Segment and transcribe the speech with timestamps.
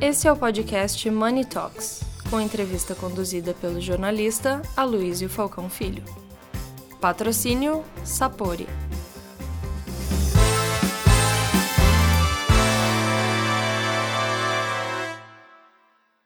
[0.00, 6.04] Esse é o podcast Money Talks, com entrevista conduzida pelo jornalista Aloysio Falcão Filho.
[7.00, 8.68] Patrocínio Sapori.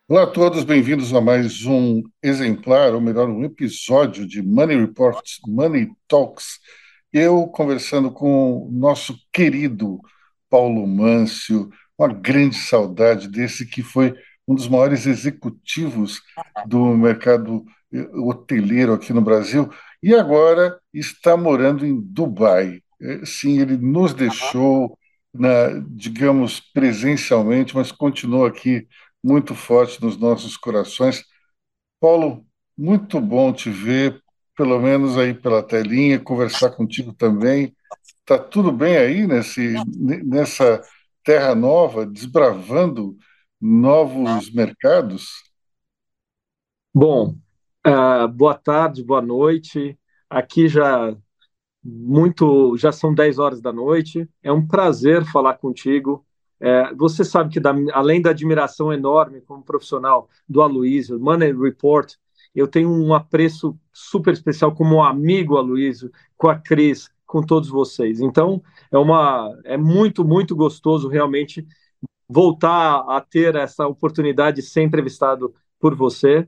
[0.06, 5.38] Olá a todos, bem-vindos a mais um exemplar, ou melhor, um episódio de Money Reports,
[5.48, 6.58] Money Talks.
[7.10, 9.98] Eu conversando com o nosso querido
[10.50, 11.70] Paulo Mâncio,
[12.02, 14.14] uma grande saudade desse que foi
[14.46, 16.20] um dos maiores executivos
[16.66, 19.70] do mercado eh, hoteleiro aqui no Brasil
[20.02, 22.80] e agora está morando em Dubai.
[23.00, 24.98] Eh, sim, ele nos deixou,
[25.32, 28.86] na, digamos, presencialmente, mas continua aqui
[29.22, 31.24] muito forte nos nossos corações.
[32.00, 32.44] Paulo,
[32.76, 34.20] muito bom te ver,
[34.56, 37.74] pelo menos aí pela telinha, conversar contigo também.
[38.24, 39.74] Tá tudo bem aí nesse,
[40.24, 40.82] nessa
[41.22, 43.16] terra nova, desbravando
[43.60, 45.26] novos mercados?
[46.94, 47.36] Bom,
[47.86, 49.98] uh, boa tarde, boa noite.
[50.28, 51.16] Aqui já
[51.82, 54.28] muito, já são 10 horas da noite.
[54.42, 56.24] É um prazer falar contigo.
[56.60, 62.14] É, você sabe que, da, além da admiração enorme como profissional do Aloysio, Money Report,
[62.54, 68.20] eu tenho um apreço super especial como amigo Aloysio, com a Cris, com todos vocês.
[68.20, 71.66] Então, é uma é muito, muito gostoso realmente
[72.28, 76.46] voltar a ter essa oportunidade de ser entrevistado por você.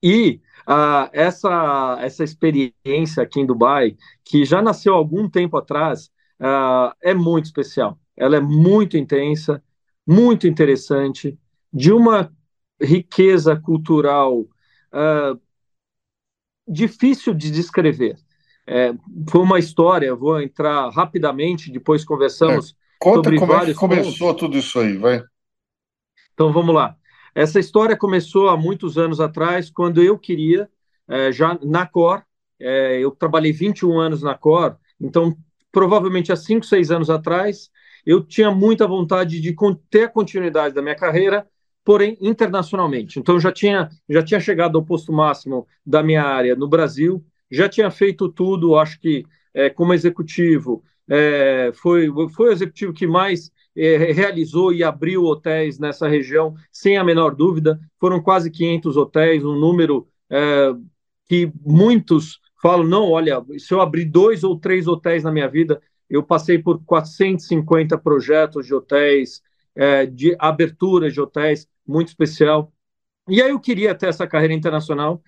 [0.00, 6.06] E uh, essa, essa experiência aqui em Dubai, que já nasceu algum tempo atrás,
[6.40, 7.98] uh, é muito especial.
[8.16, 9.60] Ela é muito intensa,
[10.06, 11.36] muito interessante,
[11.72, 12.32] de uma
[12.80, 15.40] riqueza cultural uh,
[16.68, 18.16] difícil de descrever.
[18.66, 18.92] É,
[19.30, 23.78] foi uma história, vou entrar rapidamente, depois conversamos é, conta sobre como vários é que
[23.78, 24.40] começou pontos.
[24.40, 25.22] tudo isso aí, vai.
[26.34, 26.96] Então vamos lá.
[27.34, 30.68] Essa história começou há muitos anos atrás, quando eu queria,
[31.08, 32.22] é, já na Cor,
[32.58, 35.36] é, eu trabalhei 21 anos na Cor, então
[35.70, 37.70] provavelmente há 5, 6 anos atrás,
[38.04, 39.54] eu tinha muita vontade de
[39.90, 41.46] ter a continuidade da minha carreira,
[41.84, 43.18] porém internacionalmente.
[43.18, 47.68] Então já tinha, já tinha chegado ao posto máximo da minha área no Brasil, já
[47.68, 49.24] tinha feito tudo, acho que
[49.54, 55.78] é, como executivo, é, foi, foi o executivo que mais é, realizou e abriu hotéis
[55.78, 57.78] nessa região, sem a menor dúvida.
[58.00, 60.72] Foram quase 500 hotéis, um número é,
[61.28, 65.80] que muitos falam: não, olha, se eu abrir dois ou três hotéis na minha vida,
[66.08, 69.42] eu passei por 450 projetos de hotéis,
[69.74, 72.72] é, de abertura de hotéis, muito especial.
[73.28, 75.22] E aí eu queria ter essa carreira internacional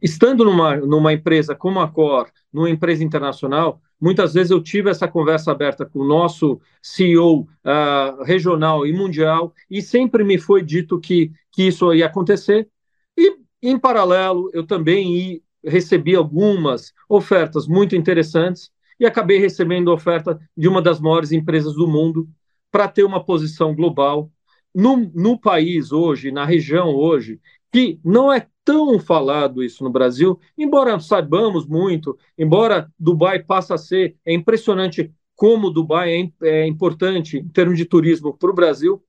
[0.00, 5.08] estando numa, numa empresa como a Cor, numa empresa internacional, muitas vezes eu tive essa
[5.08, 10.62] conversa aberta com o nosso CEO uh, ah, regional e mundial, e sempre me foi
[10.62, 12.68] dito que, que isso ia acontecer.
[13.16, 20.68] E, em paralelo, eu também recebi algumas ofertas muito interessantes e acabei recebendo oferta de
[20.68, 22.28] uma das maiores empresas do mundo
[22.70, 24.30] para ter uma posição global
[24.74, 27.40] no, no país hoje, na região hoje,
[27.72, 33.78] que não é tão falado isso no Brasil, embora saibamos muito, embora Dubai passa a
[33.78, 39.02] ser, é impressionante como Dubai é, é importante em termos de turismo para o Brasil,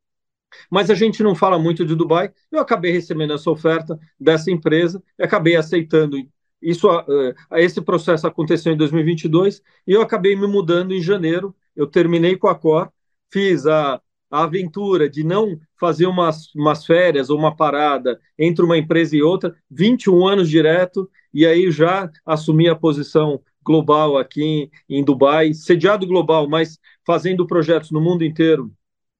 [0.72, 2.32] mas a gente não fala muito de Dubai.
[2.50, 6.18] Eu acabei recebendo essa oferta dessa empresa, acabei aceitando.
[6.62, 11.54] Isso, uh, esse processo aconteceu em 2022 e eu acabei me mudando em janeiro.
[11.76, 12.90] Eu terminei com a Cor,
[13.30, 18.78] fiz a, a aventura de não fazer umas, umas férias ou uma parada entre uma
[18.78, 24.72] empresa e outra, 21 anos direto, e aí já assumi a posição global aqui em,
[24.98, 28.72] em Dubai, sediado global, mas fazendo projetos no mundo inteiro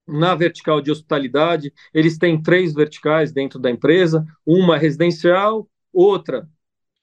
[0.08, 1.72] na vertical de hospitalidade.
[1.94, 6.48] Eles têm três verticais dentro da empresa: uma residencial, outra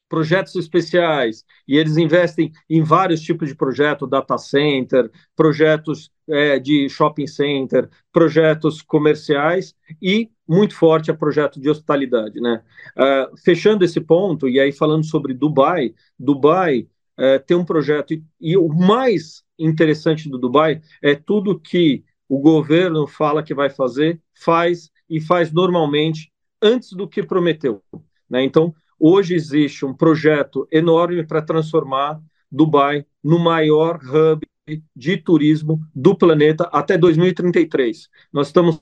[0.09, 6.89] projetos especiais, e eles investem em vários tipos de projetos, data center, projetos é, de
[6.89, 12.63] shopping center, projetos comerciais e muito forte a projeto de hospitalidade, né?
[12.97, 16.89] Uh, fechando esse ponto e aí falando sobre Dubai, Dubai
[17.19, 22.39] uh, tem um projeto e, e o mais interessante do Dubai é tudo que o
[22.39, 26.33] governo fala que vai fazer, faz e faz normalmente
[26.63, 27.83] antes do que prometeu,
[28.28, 28.42] né?
[28.42, 32.21] Então Hoje existe um projeto enorme para transformar
[32.51, 34.47] Dubai no maior hub
[34.95, 38.09] de turismo do planeta até 2033.
[38.33, 38.81] Nós estamos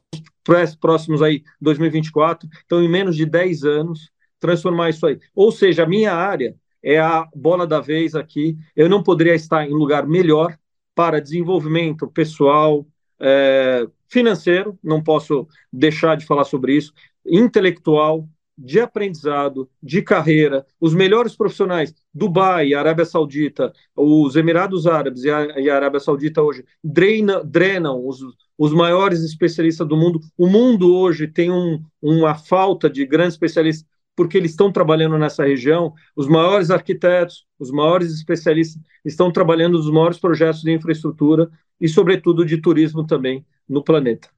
[0.81, 5.19] próximos aí 2024, então em menos de 10 anos transformar isso aí.
[5.35, 8.57] Ou seja, a minha área é a bola da vez aqui.
[8.77, 10.57] Eu não poderia estar em lugar melhor
[10.95, 12.87] para desenvolvimento pessoal,
[13.19, 16.93] é, financeiro, não posso deixar de falar sobre isso,
[17.27, 25.31] intelectual, de aprendizado, de carreira, os melhores profissionais, Dubai, Arábia Saudita, os Emirados Árabes e
[25.31, 28.21] a, e a Arábia Saudita hoje drena, drenam os,
[28.57, 30.21] os maiores especialistas do mundo.
[30.39, 33.87] O mundo hoje tem um, uma falta de grandes especialistas
[34.17, 35.93] porque eles estão trabalhando nessa região.
[36.15, 41.51] Os maiores arquitetos, os maiores especialistas estão trabalhando nos maiores projetos de infraestrutura
[41.81, 44.29] e, sobretudo, de turismo também no planeta.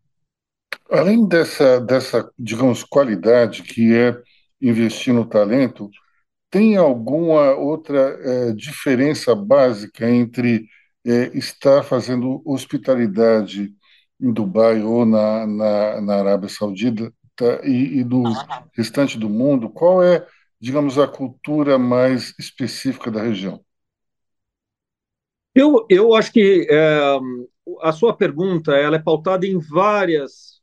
[0.90, 4.16] Além dessa, dessa, digamos, qualidade que é
[4.60, 5.90] investir no talento,
[6.50, 10.68] tem alguma outra é, diferença básica entre
[11.04, 13.74] é, estar fazendo hospitalidade
[14.20, 17.12] em Dubai ou na, na, na Arábia Saudita
[17.64, 18.22] e, e do
[18.74, 19.68] restante do mundo?
[19.68, 20.26] Qual é,
[20.60, 23.60] digamos, a cultura mais específica da região?
[25.54, 27.18] Eu, eu acho que é,
[27.80, 30.55] a sua pergunta ela é pautada em várias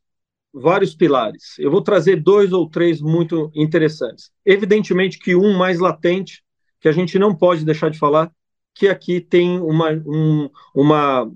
[0.53, 1.57] vários pilares.
[1.57, 4.31] Eu vou trazer dois ou três muito interessantes.
[4.45, 6.43] Evidentemente que um mais latente,
[6.79, 8.31] que a gente não pode deixar de falar,
[8.75, 11.31] que aqui tem uma, um, uma,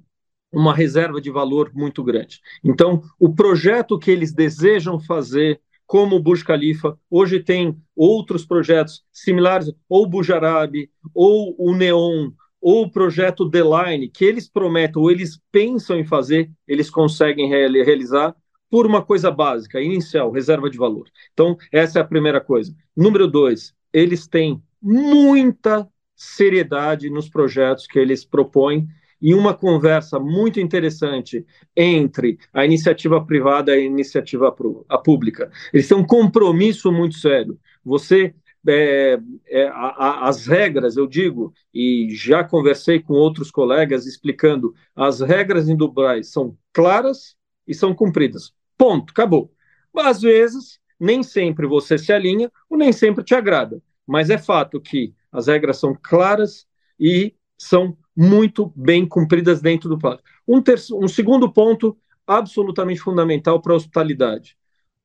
[0.51, 2.39] uma reserva de valor muito grande.
[2.63, 9.03] Então, o projeto que eles desejam fazer, como o Burj Khalifa, hoje tem outros projetos
[9.11, 10.73] similares, ou o Burj Arab,
[11.13, 16.05] ou o Neon, ou o projeto The Line, que eles prometem ou eles pensam em
[16.05, 18.35] fazer, eles conseguem realizar,
[18.69, 21.09] por uma coisa básica, inicial, reserva de valor.
[21.33, 22.75] Então, essa é a primeira coisa.
[22.95, 28.87] Número dois, eles têm muita seriedade nos projetos que eles propõem
[29.21, 34.55] e uma conversa muito interessante entre a iniciativa privada e a iniciativa
[34.89, 35.51] a pública.
[35.73, 37.59] Eles têm um compromisso muito sério.
[37.83, 38.35] Você
[38.67, 44.73] é, é, a, a, as regras, eu digo, e já conversei com outros colegas explicando,
[44.95, 47.35] as regras em Dubai são claras
[47.67, 48.53] e são cumpridas.
[48.77, 49.53] Ponto, acabou.
[49.95, 54.79] Às vezes, nem sempre você se alinha ou nem sempre te agrada, mas é fato
[54.81, 56.65] que as regras são claras
[56.99, 60.21] e são muito bem cumpridas dentro do prazo.
[60.47, 60.61] Um,
[61.03, 64.56] um segundo ponto absolutamente fundamental para a hospitalidade.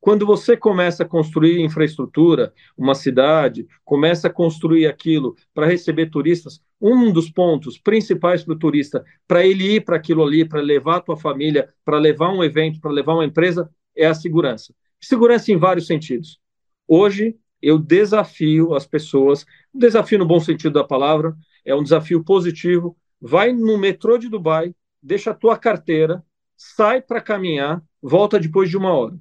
[0.03, 6.61] Quando você começa a construir infraestrutura, uma cidade, começa a construir aquilo para receber turistas,
[6.81, 10.97] um dos pontos principais para o turista, para ele ir para aquilo ali, para levar
[10.97, 14.75] a tua família, para levar um evento, para levar uma empresa, é a segurança.
[15.01, 16.41] Segurança em vários sentidos.
[16.89, 21.33] Hoje, eu desafio as pessoas, desafio no bom sentido da palavra,
[21.65, 22.97] é um desafio positivo.
[23.21, 26.25] Vai no metrô de Dubai, deixa a tua carteira,
[26.57, 29.17] sai para caminhar, volta depois de uma hora.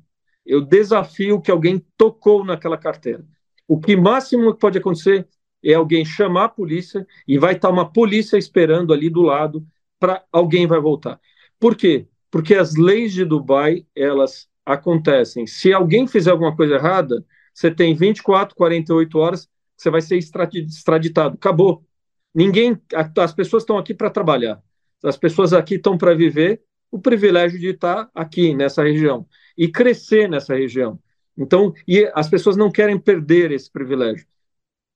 [0.45, 3.25] Eu desafio que alguém tocou naquela carteira.
[3.67, 5.27] O que máximo que pode acontecer
[5.63, 9.65] é alguém chamar a polícia e vai estar uma polícia esperando ali do lado
[9.99, 11.19] para alguém vai voltar.
[11.59, 12.07] Por quê?
[12.31, 15.45] Porque as leis de Dubai, elas acontecem.
[15.45, 17.23] Se alguém fizer alguma coisa errada,
[17.53, 21.35] você tem 24, 48 horas, você vai ser extraditado.
[21.35, 21.85] Acabou.
[22.33, 22.79] Ninguém,
[23.17, 24.61] as pessoas estão aqui para trabalhar.
[25.03, 29.27] As pessoas aqui estão para viver o privilégio de estar aqui nessa região
[29.57, 30.99] e crescer nessa região.
[31.37, 34.25] Então, e as pessoas não querem perder esse privilégio.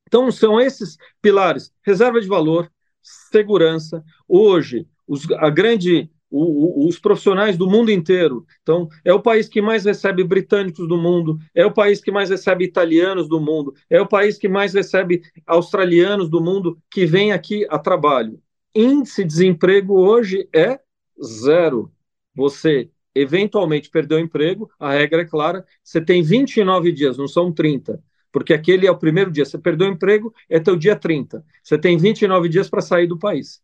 [0.08, 2.72] Então, são esses pilares: reserva de valor,
[3.02, 4.04] segurança.
[4.28, 8.46] Hoje, os, a grande, o, o, os profissionais do mundo inteiro.
[8.62, 12.30] Então, é o país que mais recebe britânicos do mundo, é o país que mais
[12.30, 17.32] recebe italianos do mundo, é o país que mais recebe australianos do mundo que vem
[17.32, 18.40] aqui a trabalho.
[18.74, 20.80] Índice de desemprego hoje é
[21.24, 21.92] zero.
[22.36, 27.52] Você eventualmente perdeu o emprego, a regra é clara, você tem 29 dias, não são
[27.52, 28.04] 30
[28.36, 29.46] porque aquele é o primeiro dia.
[29.46, 31.42] Você perdeu o emprego, é teu dia 30.
[31.64, 33.62] Você tem 29 dias para sair do país.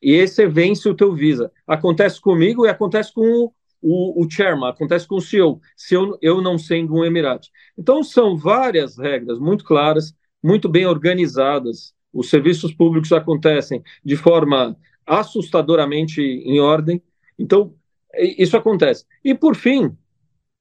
[0.00, 1.50] E esse vence o teu visa.
[1.66, 6.16] Acontece comigo e acontece com o, o, o chairman, acontece com o CEO, se eu,
[6.22, 7.50] eu não sendo um emirate.
[7.76, 11.92] Então, são várias regras muito claras, muito bem organizadas.
[12.12, 17.02] Os serviços públicos acontecem de forma assustadoramente em ordem.
[17.36, 17.74] Então,
[18.18, 19.04] isso acontece.
[19.24, 19.96] E, por fim,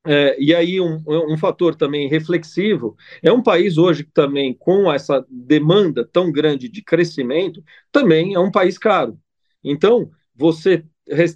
[0.06, 4.92] é, e aí, um, um, fator também reflexivo, é um país hoje que também, com
[4.92, 9.18] essa demanda tão grande de crescimento, também é um país caro.
[9.64, 10.84] Então, você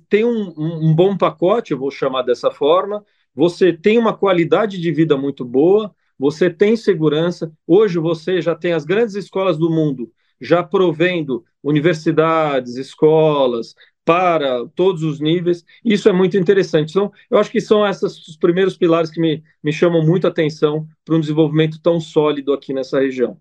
[0.10, 4.92] tem um, um bom pacote, eu vou chamar dessa forma, você tem uma qualidade de
[4.92, 7.52] vida muito boa, você tem segurança.
[7.66, 13.74] Hoje você já tem as grandes escolas do mundo já provendo universidades, escolas,
[14.08, 15.66] para todos os níveis.
[15.84, 16.92] Isso é muito interessante.
[16.92, 20.30] Então, eu acho que são esses os primeiros pilares que me, me chamam muito a
[20.30, 23.38] atenção para um desenvolvimento tão sólido aqui nessa região.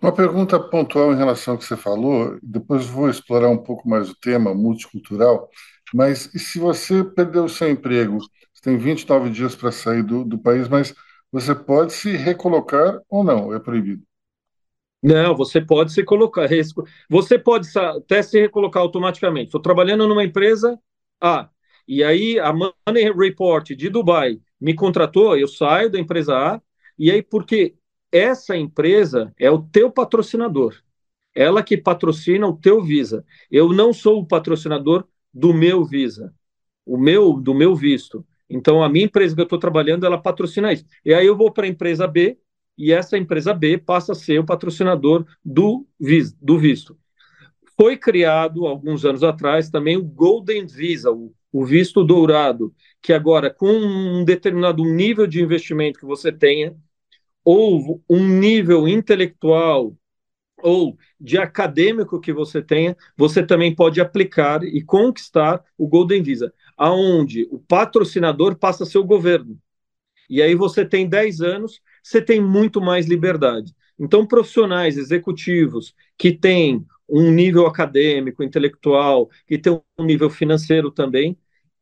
[0.00, 4.10] Uma pergunta pontual em relação ao que você falou, depois vou explorar um pouco mais
[4.10, 5.48] o tema multicultural.
[5.94, 8.18] Mas se você perdeu o seu emprego,
[8.52, 10.94] você tem 29 dias para sair do, do país, mas
[11.30, 13.52] você pode se recolocar ou não?
[13.54, 14.02] É proibido?
[15.02, 16.48] Não, você pode se colocar.
[17.08, 19.46] Você pode até se recolocar automaticamente.
[19.46, 20.78] Estou trabalhando numa empresa
[21.20, 21.48] A,
[21.88, 26.62] e aí a Money Report de Dubai me contratou, eu saio da empresa A,
[26.96, 27.74] e aí porque
[28.12, 30.76] essa empresa é o teu patrocinador.
[31.34, 33.24] Ela que patrocina o teu Visa.
[33.50, 36.32] Eu não sou o patrocinador do meu Visa,
[36.86, 38.24] o meu do meu visto.
[38.48, 40.84] Então a minha empresa que eu estou trabalhando, ela patrocina isso.
[41.04, 42.38] E aí eu vou para a empresa B
[42.76, 46.98] e essa empresa B passa a ser o patrocinador do, vis, do visto.
[47.76, 53.52] Foi criado alguns anos atrás também o Golden Visa, o, o visto dourado, que agora
[53.52, 56.76] com um determinado nível de investimento que você tenha
[57.44, 59.96] ou um nível intelectual
[60.62, 66.54] ou de acadêmico que você tenha, você também pode aplicar e conquistar o Golden Visa,
[66.76, 69.58] aonde o patrocinador passa a ser o governo.
[70.30, 73.74] E aí você tem 10 anos, você tem muito mais liberdade.
[73.98, 81.38] Então, profissionais, executivos que têm um nível acadêmico, intelectual, que têm um nível financeiro também,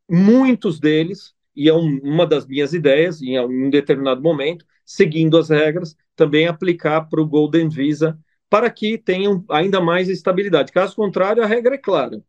[0.08, 5.48] muitos deles, e é um, uma das minhas ideias, em um determinado momento, seguindo as
[5.50, 10.72] regras, também aplicar para o Golden Visa para que tenham ainda mais estabilidade.
[10.72, 12.22] Caso contrário, a regra é clara.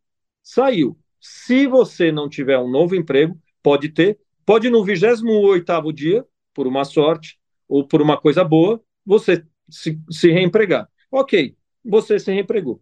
[0.43, 0.97] Saiu.
[1.19, 6.85] Se você não tiver um novo emprego, pode ter, pode no 28º dia, por uma
[6.85, 7.39] sorte
[7.71, 10.89] ou por uma coisa boa, você se, se reempregar.
[11.09, 12.81] Ok, você se reempregou.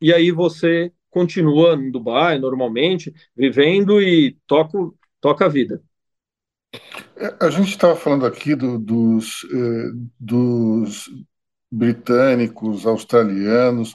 [0.00, 4.76] E aí você continua no Dubai normalmente, vivendo e toca,
[5.20, 5.80] toca a vida.
[7.16, 11.08] É, a gente estava falando aqui do, dos, eh, dos
[11.70, 13.92] britânicos, australianos,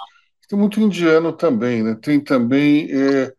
[0.47, 1.95] tem muito indiano também, né?
[2.01, 3.33] Tem também é,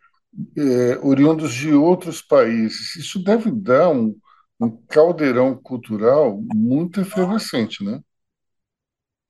[0.56, 2.94] é, oriundos de outros países.
[2.96, 4.14] Isso deve dar um,
[4.60, 8.00] um caldeirão cultural muito efervescente, né?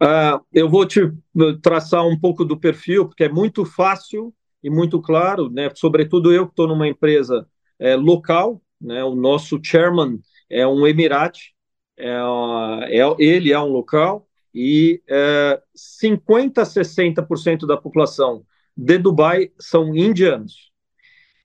[0.00, 1.00] Uh, eu vou te
[1.60, 4.32] traçar um pouco do perfil, porque é muito fácil
[4.62, 5.70] e muito claro, né?
[5.74, 7.46] Sobretudo eu que estou numa empresa
[7.78, 9.02] é, local, né?
[9.04, 11.54] O nosso chairman é um emirate,
[11.96, 12.10] é,
[12.88, 18.44] é, ele é um local, e é, 50% a 60% da população
[18.76, 20.70] de Dubai são indianos.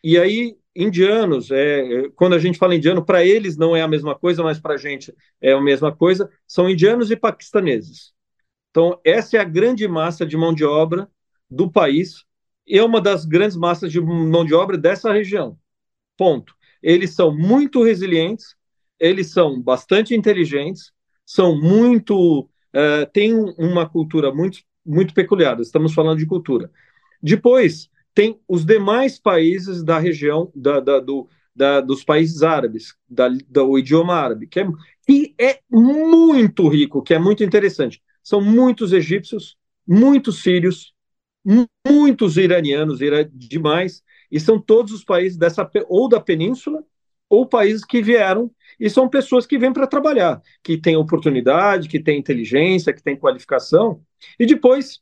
[0.03, 4.15] E aí, indianos, é, quando a gente fala indiano, para eles não é a mesma
[4.15, 8.13] coisa, mas para a gente é a mesma coisa, são indianos e paquistaneses.
[8.71, 11.09] Então, essa é a grande massa de mão de obra
[11.49, 12.25] do país,
[12.65, 15.57] e é uma das grandes massas de mão de obra dessa região.
[16.17, 16.55] Ponto.
[16.81, 18.55] Eles são muito resilientes,
[18.99, 20.91] eles são bastante inteligentes,
[21.25, 25.59] são muito uh, tem uma cultura muito, muito peculiar.
[25.59, 26.69] Estamos falando de cultura.
[27.21, 33.29] Depois, tem os demais países da região da, da, do, da, dos países árabes, da,
[33.49, 34.67] do idioma árabe, que é,
[35.05, 38.01] que é muito rico, que é muito interessante.
[38.23, 40.93] São muitos egípcios, muitos sírios,
[41.87, 42.99] muitos iranianos,
[43.33, 46.83] demais, e são todos os países dessa ou da península
[47.29, 51.99] ou países que vieram e são pessoas que vêm para trabalhar, que têm oportunidade, que
[51.99, 54.01] têm inteligência, que têm qualificação.
[54.39, 55.01] E depois,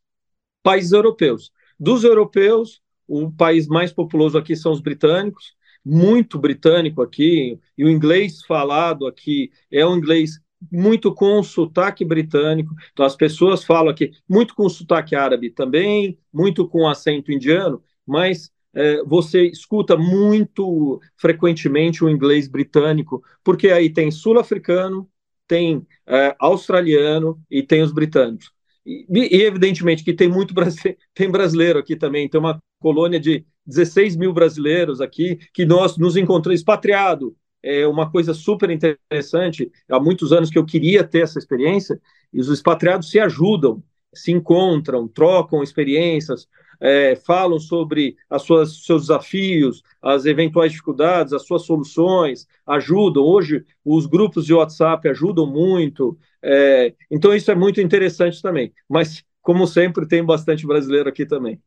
[0.64, 1.52] países europeus.
[1.80, 2.81] Dos europeus,
[3.12, 5.54] o país mais populoso aqui são os britânicos,
[5.84, 10.40] muito britânico aqui, e o inglês falado aqui é um inglês
[10.72, 12.74] muito com sotaque britânico.
[12.94, 18.52] Então, as pessoas falam aqui muito com sotaque árabe também, muito com acento indiano, mas
[18.74, 25.10] é, você escuta muito frequentemente o inglês britânico, porque aí tem sul-africano,
[25.48, 28.54] tem é, australiano e tem os britânicos.
[28.86, 33.46] E, e, evidentemente que tem muito brasileiro, tem brasileiro aqui também, tem uma colônia de
[33.66, 37.36] 16 mil brasileiros aqui, que nós nos encontramos expatriado.
[37.64, 39.72] É uma coisa super interessante.
[39.90, 42.02] Há muitos anos que eu queria ter essa experiência,
[42.34, 43.84] e os expatriados se ajudam,
[44.14, 46.48] se encontram, trocam experiências,
[46.82, 53.24] é, falam sobre as suas, seus desafios, as eventuais dificuldades, as suas soluções, ajudam.
[53.24, 56.18] Hoje, os grupos de WhatsApp ajudam muito.
[56.42, 58.74] É, então, isso é muito interessante também.
[58.90, 61.62] Mas, como sempre, tem bastante brasileiro aqui também.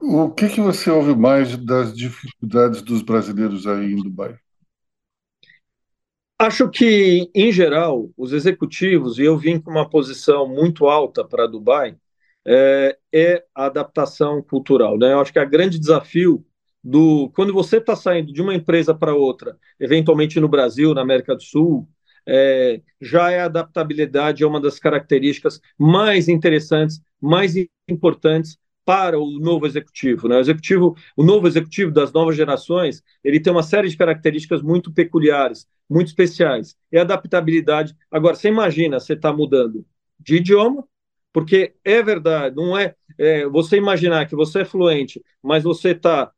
[0.00, 4.38] O que, que você ouve mais das dificuldades dos brasileiros aí em Dubai?
[6.38, 11.46] Acho que, em geral, os executivos, e eu vim com uma posição muito alta para
[11.46, 11.96] Dubai,
[12.46, 14.98] é, é a adaptação cultural.
[14.98, 15.12] Né?
[15.12, 16.44] Eu acho que é o grande desafio
[16.82, 21.34] do quando você está saindo de uma empresa para outra, eventualmente no Brasil, na América
[21.34, 21.88] do Sul,
[22.26, 27.54] é, já é a adaptabilidade é uma das características mais interessantes, mais
[27.88, 30.28] importantes para o novo executivo.
[30.28, 30.36] Né?
[30.36, 34.92] O executivo, o novo executivo das novas gerações, ele tem uma série de características muito
[34.92, 36.76] peculiares, muito especiais.
[36.92, 37.96] E adaptabilidade.
[38.10, 39.86] Agora, você imagina, você está mudando
[40.20, 40.86] de idioma,
[41.34, 46.32] porque é verdade, não é, é, você imaginar que você é fluente, mas você está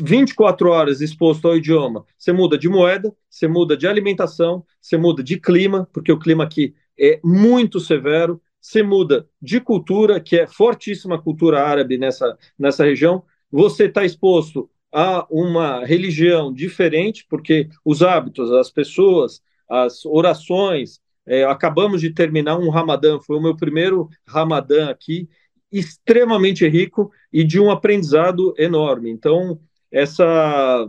[0.00, 5.22] 24 horas exposto ao idioma, você muda de moeda, você muda de alimentação, você muda
[5.22, 10.46] de clima, porque o clima aqui é muito severo, você muda de cultura, que é
[10.48, 18.02] fortíssima cultura árabe nessa, nessa região, você está exposto a uma religião diferente, porque os
[18.02, 24.08] hábitos, as pessoas, as orações, é, acabamos de terminar um Ramadã, foi o meu primeiro
[24.26, 25.28] Ramadã aqui,
[25.72, 29.10] extremamente rico e de um aprendizado enorme.
[29.10, 29.58] Então,
[29.90, 30.86] essa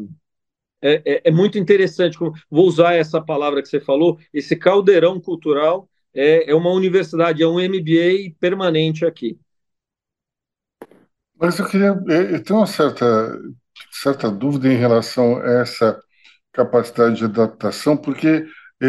[0.81, 2.17] é, é, é, muito interessante.
[2.19, 7.47] Vou usar essa palavra que você falou, esse caldeirão cultural é, é uma universidade, é
[7.47, 9.39] um MBA permanente aqui.
[11.37, 13.37] Mas eu queria, eu tenho uma certa,
[13.91, 15.99] certa dúvida em relação a essa
[16.53, 18.45] capacidade de adaptação, porque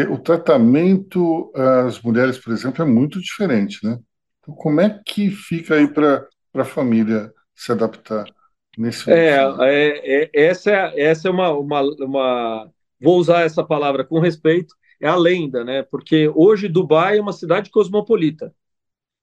[0.09, 3.97] o tratamento às mulheres, por exemplo, é muito diferente, né?
[4.39, 8.25] Então, como é que fica aí para a família se adaptar
[8.77, 12.71] nesse é, é, é, essa é, essa é uma, uma, uma.
[13.01, 15.83] Vou usar essa palavra com respeito, é a lenda, né?
[15.83, 18.53] Porque hoje Dubai é uma cidade cosmopolita.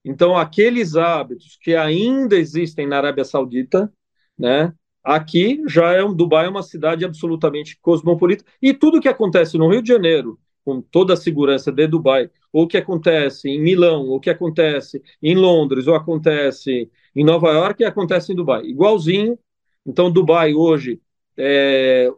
[0.03, 3.91] Então, aqueles hábitos que ainda existem na Arábia Saudita,
[4.37, 4.73] né?
[5.03, 9.69] Aqui já é um Dubai é uma cidade absolutamente cosmopolita e tudo que acontece no
[9.69, 14.07] Rio de Janeiro, com toda a segurança de Dubai, ou o que acontece em Milão,
[14.07, 19.37] ou o que acontece em Londres, ou acontece em Nova York, acontece em Dubai, igualzinho.
[19.85, 20.99] Então, Dubai hoje
[21.37, 22.09] é,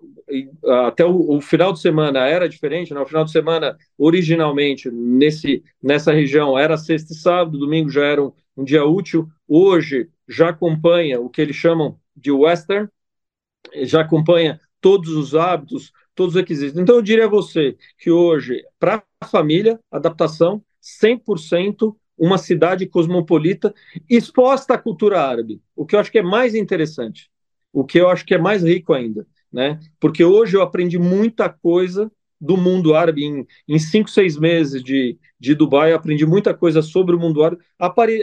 [0.86, 3.00] até o, o, final de semana era diferente, né?
[3.02, 8.24] O final de semana, originalmente, nesse, nessa região, era sexta e sábado, domingo já era
[8.24, 9.28] um, um dia útil.
[9.48, 12.88] Hoje já acompanha o que eles chamam de Western,
[13.84, 16.78] já acompanha todos os hábitos, todos os requisitos.
[16.80, 23.74] Então, eu diria a você que hoje, para a família, adaptação 100% uma cidade cosmopolita
[24.10, 27.30] exposta à cultura árabe, o que eu acho que é mais interessante
[27.78, 29.80] o que eu acho que é mais rico ainda, né?
[30.00, 35.18] Porque hoje eu aprendi muita coisa do mundo árabe em, em cinco, seis meses de,
[35.40, 37.62] de Dubai, aprendi muita coisa sobre o mundo árabe,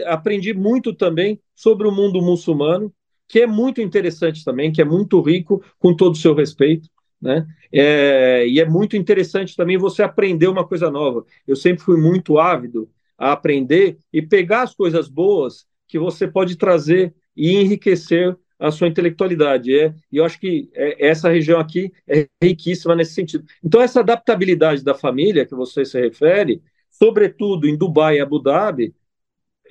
[0.05, 2.93] aprendi muito também sobre o mundo muçulmano,
[3.29, 6.89] que é muito interessante também, que é muito rico, com todo o seu respeito,
[7.21, 7.45] né?
[7.71, 11.25] É, e é muito interessante também você aprender uma coisa nova.
[11.47, 16.57] Eu sempre fui muito ávido a aprender e pegar as coisas boas que você pode
[16.57, 19.77] trazer e enriquecer a sua intelectualidade.
[19.77, 23.45] É, e eu acho que é, essa região aqui é riquíssima nesse sentido.
[23.63, 28.93] Então, essa adaptabilidade da família que você se refere, sobretudo em Dubai e Abu Dhabi,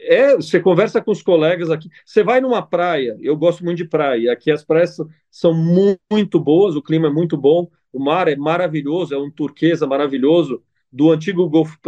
[0.07, 3.89] é, você conversa com os colegas aqui, você vai numa praia, eu gosto muito de
[3.89, 4.97] praia, aqui as praias
[5.31, 5.55] são
[6.11, 10.63] muito boas, o clima é muito bom, o mar é maravilhoso, é um turquesa maravilhoso,
[10.93, 11.79] do antigo Golfo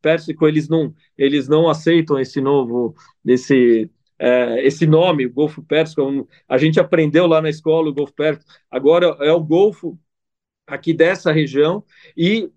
[0.00, 2.94] Pérsico, eles não, eles não aceitam esse novo,
[3.26, 7.94] esse é, esse nome, o Golfo Pérsico, é a gente aprendeu lá na escola o
[7.94, 9.98] Golfo Pérsico, agora é o Golfo
[10.66, 11.84] aqui dessa região,
[12.16, 12.50] e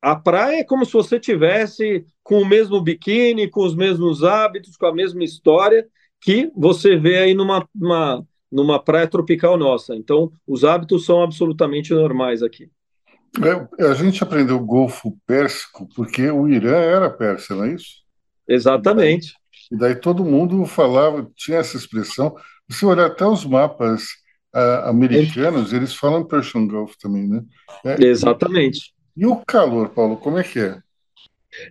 [0.00, 4.76] a praia é como se você tivesse com o mesmo biquíni, com os mesmos hábitos,
[4.76, 5.86] com a mesma história
[6.20, 9.94] que você vê aí numa, numa, numa praia tropical nossa.
[9.94, 12.70] Então, os hábitos são absolutamente normais aqui.
[13.78, 18.02] É, a gente aprendeu o Golfo Pérsico porque o Irã era persa, não é isso?
[18.48, 19.34] Exatamente.
[19.70, 22.34] E daí todo mundo falava, tinha essa expressão.
[22.70, 24.04] Se olhar até os mapas
[24.54, 27.42] uh, americanos, eles falam Persian Gulf também, né?
[27.84, 28.95] É, Exatamente.
[29.16, 30.82] E o calor, Paulo, como é que é?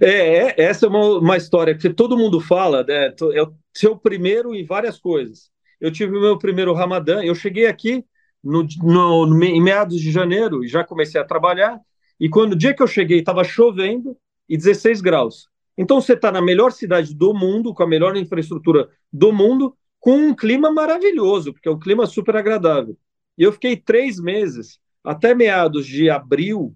[0.01, 3.13] É, é essa é uma, uma história que todo mundo fala, né?
[3.33, 5.51] É o seu primeiro em várias coisas.
[5.79, 8.03] Eu tive o meu primeiro Ramadã, eu cheguei aqui
[8.43, 11.79] no, no, no, em meados de janeiro e já comecei a trabalhar.
[12.19, 15.47] E quando o dia que eu cheguei estava chovendo e 16 graus.
[15.77, 20.15] Então você está na melhor cidade do mundo, com a melhor infraestrutura do mundo, com
[20.15, 22.97] um clima maravilhoso, porque é um clima super agradável.
[23.37, 26.73] E eu fiquei três meses, até meados de abril,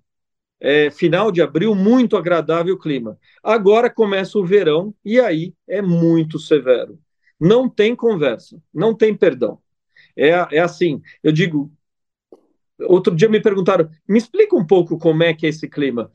[0.60, 3.18] é, final de abril, muito agradável o clima.
[3.44, 7.00] Agora começa o verão e aí é muito severo.
[7.40, 9.60] Não tem conversa, não tem perdão.
[10.16, 11.72] É, é assim, eu digo.
[12.82, 16.12] Outro dia me perguntaram, me explica um pouco como é que é esse clima.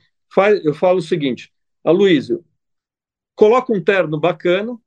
[0.64, 1.52] Eu falo o seguinte,
[1.84, 2.44] Aloysio,
[3.34, 4.78] coloca um terno bacana,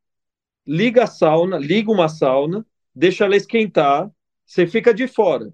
[0.65, 4.11] liga a sauna, liga uma sauna, deixa ela esquentar,
[4.45, 5.53] você fica de fora.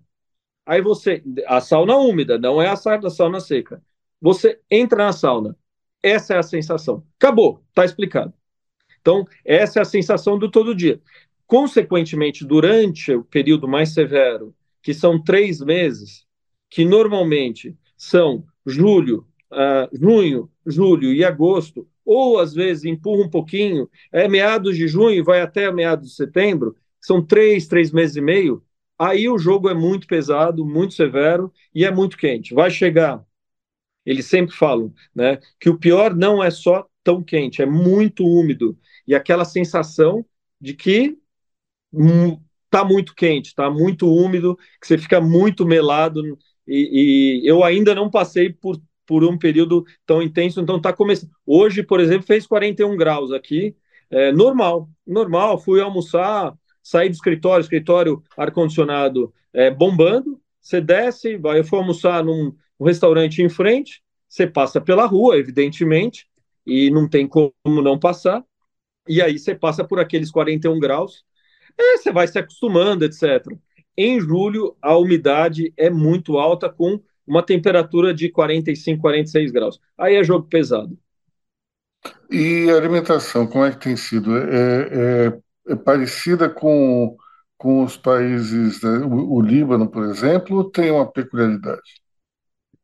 [0.66, 3.84] Aí você, a sauna úmida, não é a sauna seca.
[4.24, 5.58] Você entra na sauna.
[6.02, 7.04] Essa é a sensação.
[7.20, 8.34] Acabou, tá explicado.
[9.02, 11.02] Então, essa é a sensação do todo dia.
[11.46, 16.26] consequentemente, durante o período mais severo, que são três meses,
[16.70, 23.90] que normalmente são julho, uh, junho, julho e agosto, ou às vezes empurra um pouquinho,
[24.12, 28.64] é meados de junho vai até meados de setembro, são três, três meses e meio,
[28.98, 32.54] aí o jogo é muito pesado, muito severo e é muito quente.
[32.54, 33.24] Vai chegar,
[34.06, 38.78] eles sempre falam, né, que o pior não é só tão quente, é muito úmido
[39.08, 40.26] e aquela sensação
[40.60, 41.18] de que
[41.94, 42.40] hum,
[42.70, 46.22] tá muito quente, tá muito úmido, que você fica muito melado
[46.68, 50.62] e, e eu ainda não passei por por um período tão intenso.
[50.62, 51.32] Então está começando.
[51.46, 53.76] Hoje, por exemplo, fez 41 graus aqui,
[54.10, 55.60] é, normal, normal.
[55.60, 60.40] Fui almoçar, saí do escritório, escritório ar-condicionado é, bombando.
[60.62, 65.38] Você desce, vai, eu fui almoçar num, num restaurante em frente, você passa pela rua,
[65.38, 66.28] evidentemente,
[66.66, 68.44] e não tem como não passar.
[69.08, 71.24] E aí você passa por aqueles 41 graus,
[71.78, 73.46] é, você vai se acostumando, etc.
[73.98, 79.80] Em julho, a umidade é muito alta, com uma temperatura de 45, 46 graus.
[79.98, 80.98] Aí é jogo pesado.
[82.30, 84.36] E a alimentação, como é que tem sido?
[84.38, 87.16] É, é, é parecida com,
[87.58, 88.98] com os países, né?
[89.00, 92.03] o, o, Líbano, por exemplo, tem uma peculiaridade?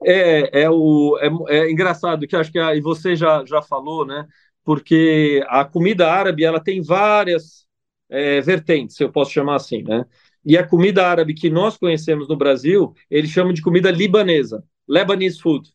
[0.06, 1.18] É, é, o,
[1.50, 4.28] é, é engraçado que acho que a, e você já, já falou, né?
[4.64, 7.66] Porque a comida árabe ela tem várias
[8.10, 10.06] é, vertentes, se eu posso chamar assim, né?
[10.46, 15.40] E a comida árabe que nós conhecemos no Brasil, eles chamam de comida libanesa, Lebanese
[15.42, 15.70] food.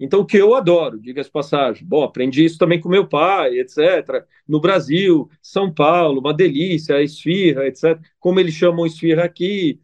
[0.00, 1.86] Então, que eu adoro, diga-se passagem.
[1.86, 4.26] Bom, aprendi isso também com meu pai, etc.
[4.48, 8.00] No Brasil, São Paulo, uma delícia, a esfirra, etc.
[8.18, 9.80] Como eles chamam esfirra aqui.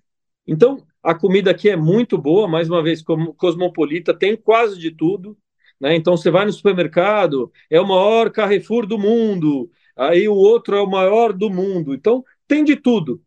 [0.46, 4.90] Então, a comida aqui é muito boa, mais uma vez, como cosmopolita, tem quase de
[4.90, 5.36] tudo.
[5.80, 5.94] Né?
[5.94, 10.80] Então, você vai no supermercado, é o maior Carrefour do mundo, aí o outro é
[10.82, 11.94] o maior do mundo.
[11.94, 13.22] Então, tem de tudo.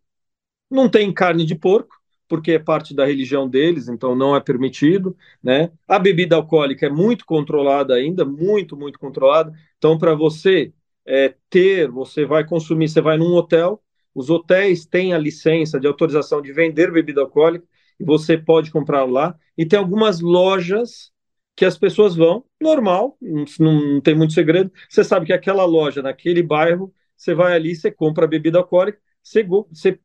[0.69, 1.95] Não tem carne de porco,
[2.27, 5.71] porque é parte da religião deles, então não é permitido, né?
[5.87, 9.53] A bebida alcoólica é muito controlada ainda, muito, muito controlada.
[9.77, 10.73] Então, para você
[11.05, 15.87] é, ter, você vai consumir, você vai num hotel, os hotéis têm a licença de
[15.87, 17.65] autorização de vender bebida alcoólica,
[17.99, 19.35] e você pode comprar lá.
[19.57, 21.11] E tem algumas lojas
[21.55, 23.45] que as pessoas vão, normal, não,
[23.93, 24.71] não tem muito segredo.
[24.89, 28.99] Você sabe que aquela loja, naquele bairro, você vai ali, você compra a bebida alcoólica,
[29.21, 29.99] você, você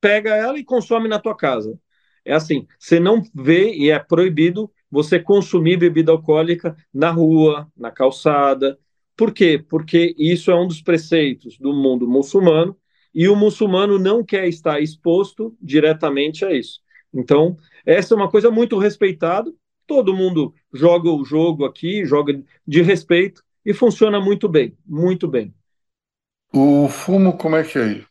[0.00, 1.78] pega ela e consome na tua casa.
[2.24, 7.90] É assim, você não vê e é proibido você consumir bebida alcoólica na rua, na
[7.90, 8.78] calçada.
[9.16, 9.62] Por quê?
[9.68, 12.76] Porque isso é um dos preceitos do mundo muçulmano
[13.14, 16.80] e o muçulmano não quer estar exposto diretamente a isso.
[17.12, 19.52] Então, essa é uma coisa muito respeitada.
[19.86, 25.54] Todo mundo joga o jogo aqui, joga de respeito e funciona muito bem, muito bem.
[26.52, 28.04] O fumo, como é que é?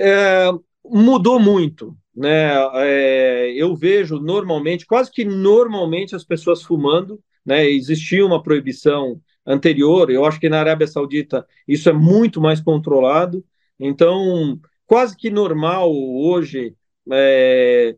[0.00, 0.50] É,
[0.84, 2.52] mudou muito, né?
[2.74, 7.68] É, eu vejo normalmente, quase que normalmente, as pessoas fumando, né?
[7.68, 13.44] Existia uma proibição anterior, eu acho que na Arábia Saudita isso é muito mais controlado,
[13.80, 16.76] então quase que normal hoje.
[17.10, 17.96] É,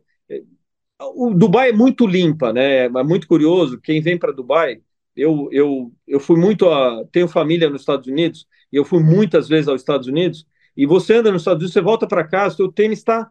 [1.15, 2.85] o Dubai é muito limpa, né?
[2.85, 3.79] É muito curioso.
[3.81, 4.81] Quem vem para Dubai,
[5.15, 7.03] eu, eu, eu fui muito a.
[7.11, 10.45] Tenho família nos Estados Unidos, e eu fui muitas vezes aos Estados Unidos,
[10.77, 13.29] e você anda nos Estados Unidos, você volta para casa, seu tênis está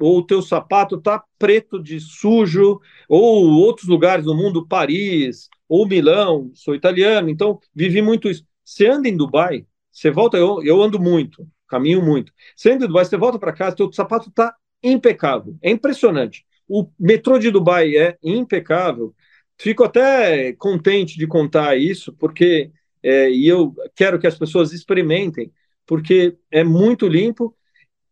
[0.00, 5.88] ou o teu sapato está preto de sujo, ou outros lugares do mundo, Paris, ou
[5.88, 8.44] Milão, sou italiano, então vivi muito isso.
[8.62, 12.30] Você anda em Dubai, você volta, eu, eu ando muito, caminho muito.
[12.54, 16.44] Você anda em Dubai, você volta para casa, teu sapato está impecável, é impressionante.
[16.68, 19.14] O metrô de Dubai é impecável.
[19.56, 22.70] Fico até contente de contar isso, porque
[23.02, 25.50] é, e eu quero que as pessoas experimentem
[25.86, 27.56] porque é muito limpo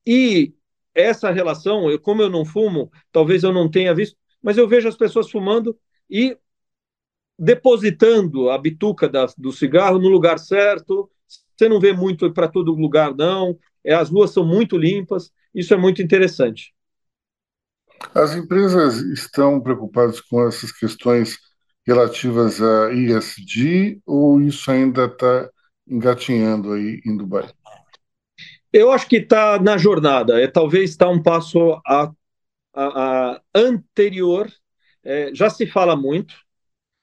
[0.07, 0.55] e
[0.95, 4.89] essa relação, eu, como eu não fumo, talvez eu não tenha visto, mas eu vejo
[4.89, 6.39] as pessoas fumando e
[7.41, 11.11] depositando a bituca da, do cigarro no lugar certo.
[11.57, 13.59] Você não vê muito para todo lugar, não.
[13.83, 15.33] É, as ruas são muito limpas.
[15.55, 16.75] Isso é muito interessante.
[18.15, 21.39] As empresas estão preocupadas com essas questões
[21.87, 25.51] relativas a ISD ou isso ainda está
[25.89, 27.49] engatinhando aí em Dubai?
[28.73, 32.11] Eu acho que está na jornada, é, talvez está um passo a,
[32.75, 34.49] a, a anterior.
[35.03, 36.35] É, já se fala muito,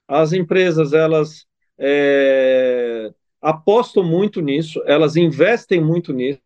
[0.08, 1.46] as empresas elas
[1.78, 6.40] é, apostam muito nisso, elas investem muito nisso,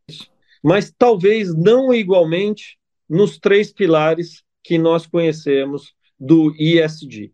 [0.62, 2.76] mas talvez não igualmente
[3.08, 7.32] nos três pilares que nós conhecemos do ISD.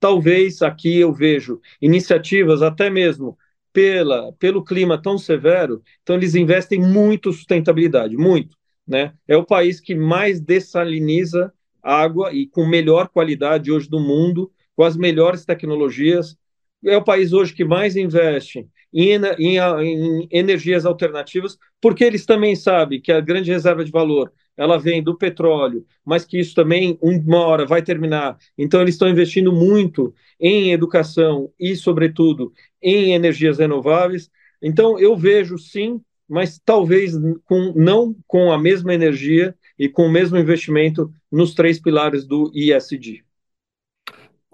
[0.00, 3.36] Talvez aqui eu vejo iniciativas até mesmo
[3.72, 8.56] pela, pelo clima tão severo, então eles investem muito sustentabilidade, muito.
[8.86, 9.12] Né?
[9.26, 14.84] É o país que mais dessaliniza água e com melhor qualidade hoje do mundo, com
[14.84, 16.36] as melhores tecnologias.
[16.84, 22.54] É o país hoje que mais investe em, em, em energias alternativas, porque eles também
[22.54, 26.98] sabem que a grande reserva de valor ela vem do petróleo, mas que isso também
[27.02, 28.38] uma hora vai terminar.
[28.56, 34.30] Então eles estão investindo muito em educação e, sobretudo, em energias renováveis.
[34.62, 37.12] Então eu vejo sim, mas talvez
[37.44, 42.50] com, não com a mesma energia e com o mesmo investimento nos três pilares do
[42.54, 43.25] ISD.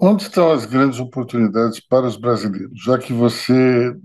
[0.05, 3.97] Onde estão as grandes oportunidades para os brasileiros, já que você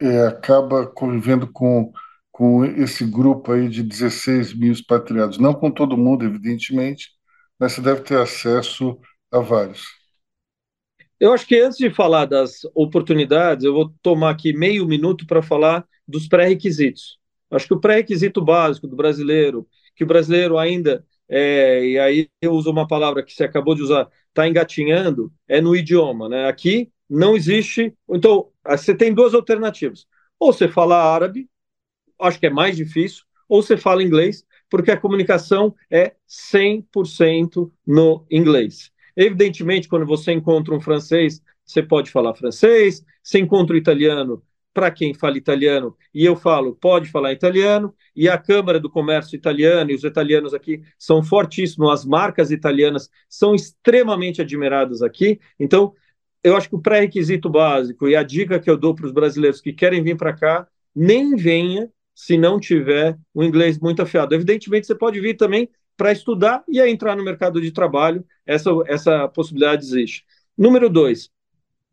[0.00, 1.92] é, acaba convivendo com
[2.30, 5.36] com esse grupo aí de 16 mil expatriados.
[5.36, 7.10] Não com todo mundo, evidentemente,
[7.58, 8.98] mas você deve ter acesso
[9.30, 9.82] a vários.
[11.18, 15.42] Eu acho que antes de falar das oportunidades, eu vou tomar aqui meio minuto para
[15.42, 17.18] falar dos pré-requisitos.
[17.50, 22.52] Acho que o pré-requisito básico do brasileiro, que o brasileiro ainda, é, e aí eu
[22.52, 26.28] uso uma palavra que você acabou de usar, está engatinhando, é no idioma.
[26.28, 26.48] Né?
[26.48, 27.94] Aqui não existe.
[28.10, 30.06] Então, você tem duas alternativas.
[30.38, 31.48] Ou você fala árabe,
[32.20, 38.24] acho que é mais difícil, ou você fala inglês, porque a comunicação é 100% no
[38.30, 38.90] inglês.
[39.16, 44.90] Evidentemente, quando você encontra um francês, você pode falar francês, você encontra o italiano, para
[44.90, 49.90] quem fala italiano, e eu falo, pode falar italiano, e a Câmara do Comércio Italiano
[49.90, 55.40] e os italianos aqui são fortíssimos, as marcas italianas são extremamente admiradas aqui.
[55.58, 55.92] Então,
[56.42, 59.60] eu acho que o pré-requisito básico e a dica que eu dou para os brasileiros
[59.60, 64.34] que querem vir para cá, nem venha se não tiver um inglês muito afiado.
[64.34, 69.28] Evidentemente, você pode vir também para estudar e entrar no mercado de trabalho, essa, essa
[69.28, 70.24] possibilidade existe.
[70.56, 71.30] Número dois,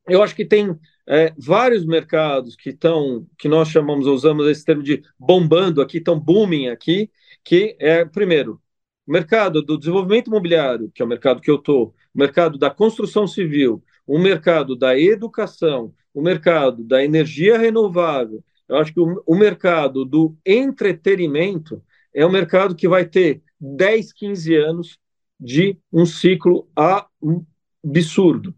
[0.08, 4.84] eu acho que tem é, vários mercados que estão, que nós chamamos, usamos esse termo
[4.84, 7.10] de bombando aqui, estão booming aqui,
[7.43, 8.62] que é, primeiro,
[9.08, 12.70] o mercado do desenvolvimento imobiliário, que é o mercado que eu estou, o mercado da
[12.70, 19.24] construção civil, o mercado da educação, o mercado da energia renovável, eu acho que o,
[19.26, 21.82] o mercado do entretenimento
[22.13, 25.00] é um mercado que vai ter 10, 15 anos
[25.39, 26.67] de um ciclo
[27.86, 28.54] absurdo.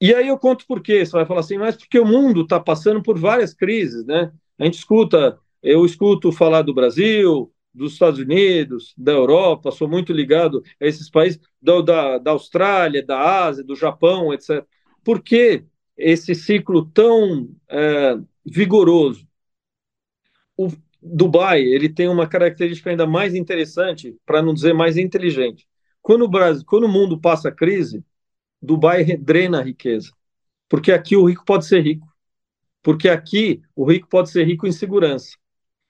[0.00, 1.04] E aí eu conto por quê.
[1.04, 4.32] Você vai falar assim, mas porque o mundo está passando por várias crises, né?
[4.58, 10.12] A gente escuta, eu escuto falar do Brasil, dos Estados Unidos, da Europa, sou muito
[10.12, 14.64] ligado a esses países, da, da, da Austrália, da Ásia, do Japão, etc.
[15.04, 15.64] Por que
[15.98, 19.26] esse ciclo tão é, vigoroso.
[20.56, 20.68] O
[21.02, 25.66] Dubai ele tem uma característica ainda mais interessante, para não dizer mais inteligente.
[26.00, 28.04] Quando o Brasil, quando o mundo passa crise,
[28.60, 30.12] Dubai drena a riqueza,
[30.68, 32.06] porque aqui o rico pode ser rico,
[32.82, 35.36] porque aqui o rico pode ser rico em segurança.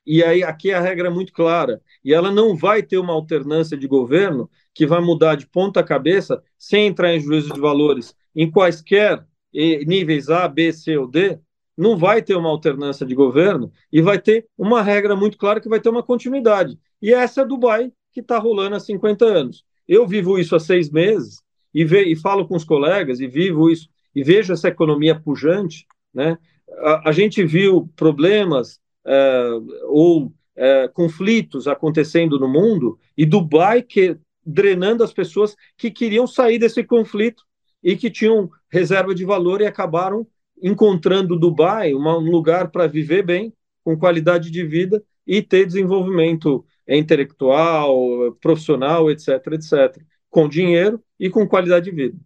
[0.06, 3.76] E aí aqui a regra é muito clara, e ela não vai ter uma alternância
[3.76, 8.50] de governo que vai mudar de ponta cabeça sem entrar em juízo de valores em
[8.50, 11.38] quaisquer níveis A, B, C ou D,
[11.76, 15.68] não vai ter uma alternância de governo e vai ter uma regra muito clara que
[15.68, 16.78] vai ter uma continuidade.
[17.00, 19.64] E essa é Dubai que está rolando há 50 anos.
[19.86, 21.40] Eu vivo isso há seis meses
[21.78, 25.86] e, ve e falo com os colegas e vivo isso e vejo essa economia pujante.
[26.12, 26.36] Né?
[26.78, 29.48] A, a gente viu problemas é,
[29.84, 36.58] ou é, conflitos acontecendo no mundo e Dubai que drenando as pessoas que queriam sair
[36.58, 37.44] desse conflito
[37.80, 40.26] e que tinham reserva de valor e acabaram
[40.60, 43.52] encontrando Dubai uma, um lugar para viver bem,
[43.84, 51.46] com qualidade de vida e ter desenvolvimento intelectual, profissional, etc, etc, com dinheiro e com
[51.46, 52.18] qualidade de vida.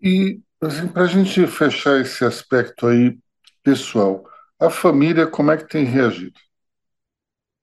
[0.00, 3.18] E assim, para a gente fechar esse aspecto aí
[3.62, 4.24] pessoal,
[4.58, 6.38] a família como é que tem reagido?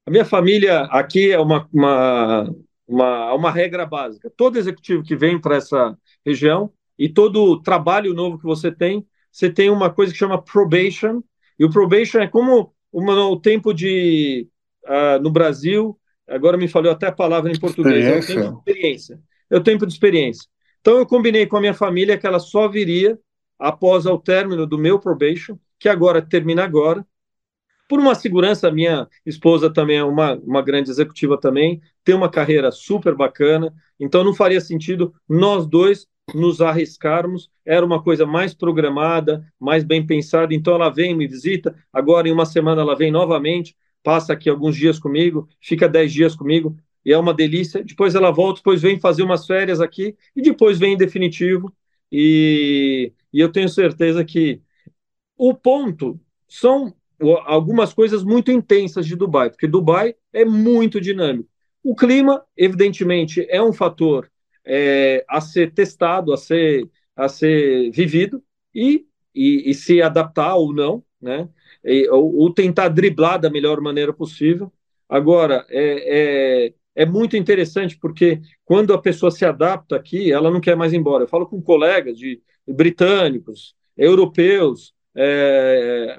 [0.05, 2.53] A minha família aqui é uma, uma,
[2.87, 4.31] uma, uma regra básica.
[4.35, 9.49] Todo executivo que vem para essa região e todo trabalho novo que você tem você
[9.49, 11.23] tem uma coisa que chama probation,
[11.57, 14.47] e o probation é como uma, o tempo de.
[14.85, 15.97] Uh, no Brasil,
[16.33, 19.19] agora me falou até a palavra em português, é o tempo de experiência.
[19.49, 20.47] É o tempo de experiência.
[20.81, 23.17] Então, eu combinei com a minha família que ela só viria
[23.57, 27.05] após o término do meu probation, que agora termina agora.
[27.87, 32.71] Por uma segurança, minha esposa também é uma, uma grande executiva também, tem uma carreira
[32.71, 39.45] super bacana, então não faria sentido nós dois nos arriscarmos, era uma coisa mais programada,
[39.59, 40.53] mais bem pensada.
[40.53, 44.75] Então ela vem, me visita, agora em uma semana ela vem novamente, passa aqui alguns
[44.75, 47.83] dias comigo, fica dez dias comigo, e é uma delícia.
[47.83, 51.73] Depois ela volta, depois vem fazer umas férias aqui, e depois vem em definitivo.
[52.11, 54.61] E, e eu tenho certeza que
[55.37, 56.93] o ponto são
[57.45, 61.49] algumas coisas muito intensas de Dubai, porque Dubai é muito dinâmico.
[61.83, 64.29] O clima, evidentemente, é um fator
[64.65, 70.73] é, a ser testado, a ser, a ser vivido e, e, e se adaptar ou
[70.73, 71.49] não, né?
[72.11, 74.71] Ou, ou, tentar driblar da melhor maneira possível.
[75.09, 80.61] Agora, é, é, é, muito interessante porque quando a pessoa se adapta aqui, ela não
[80.61, 81.23] quer mais ir embora.
[81.23, 86.17] Eu falo com colegas de, britânicos, europeus, é,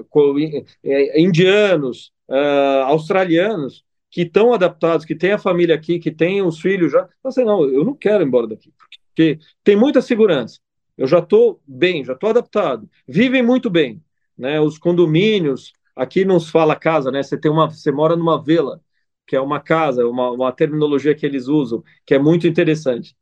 [0.84, 6.60] é, indianos, é, australianos, que estão adaptados, que têm a família aqui, que têm os
[6.60, 7.08] filhos já.
[7.24, 10.60] Assim, não, eu não quero ir embora daqui, porque tem muita segurança.
[10.96, 12.88] Eu já estou bem, já estou adaptado.
[13.08, 14.00] Vivem muito bem,
[14.36, 14.60] né?
[14.60, 17.22] Os condomínios aqui não se fala casa, né?
[17.22, 18.80] Você tem uma, você mora numa vila,
[19.26, 23.16] que é uma casa, uma, uma terminologia que eles usam, que é muito interessante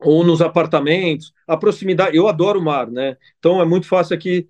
[0.00, 2.16] ou nos apartamentos, a proximidade.
[2.16, 3.16] Eu adoro o mar, né?
[3.38, 4.48] Então é muito fácil aqui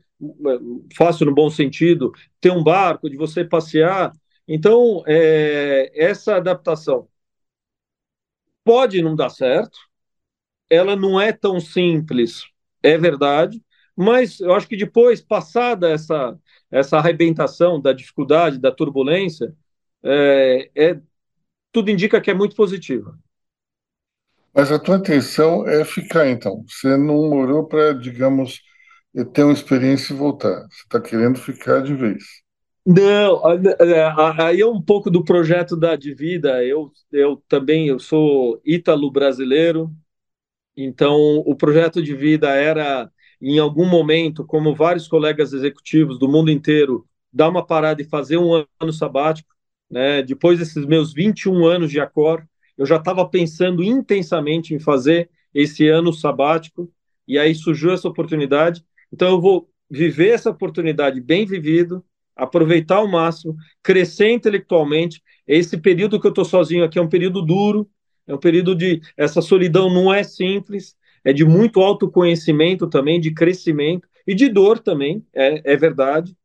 [0.97, 4.13] fácil no bom sentido, ter um barco, de você passear.
[4.49, 7.09] Então, é, essa adaptação
[8.65, 9.79] pode não dar certo,
[10.71, 12.45] ela não é tão simples,
[12.83, 13.63] é verdade,
[13.97, 16.39] mas eu acho que depois, passada essa,
[16.71, 19.55] essa arrebentação da dificuldade, da turbulência,
[20.03, 21.01] é, é
[21.73, 23.19] tudo indica que é muito positiva.
[24.55, 26.65] Mas a tua intenção é ficar, então.
[26.69, 28.63] Você não morou para, digamos,
[29.33, 30.67] ter uma experiência e voltar.
[30.69, 32.23] Você está querendo ficar de vez.
[32.87, 33.43] Não,
[34.39, 36.63] aí é um pouco do projeto da de vida.
[36.65, 39.91] Eu, eu também eu sou ítalo-brasileiro,
[40.77, 46.51] então o projeto de vida era, em algum momento, como vários colegas executivos do mundo
[46.51, 49.55] inteiro, dar uma parada e fazer um ano sabático.
[49.91, 50.23] Né?
[50.23, 52.45] Depois desses meus 21 anos de Acor,
[52.77, 56.91] eu já estava pensando intensamente em fazer esse ano sabático,
[57.27, 58.85] e aí surgiu essa oportunidade.
[59.13, 65.23] Então eu vou viver essa oportunidade bem vivido, aproveitar ao máximo, crescer intelectualmente.
[65.47, 67.89] Esse período que eu estou sozinho aqui é um período duro,
[68.27, 73.33] é um período de essa solidão não é simples, é de muito autoconhecimento também, de
[73.33, 76.37] crescimento e de dor também, é, é verdade.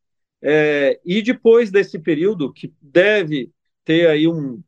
[0.41, 3.51] É, e depois desse período, que deve
[3.83, 4.61] ter aí um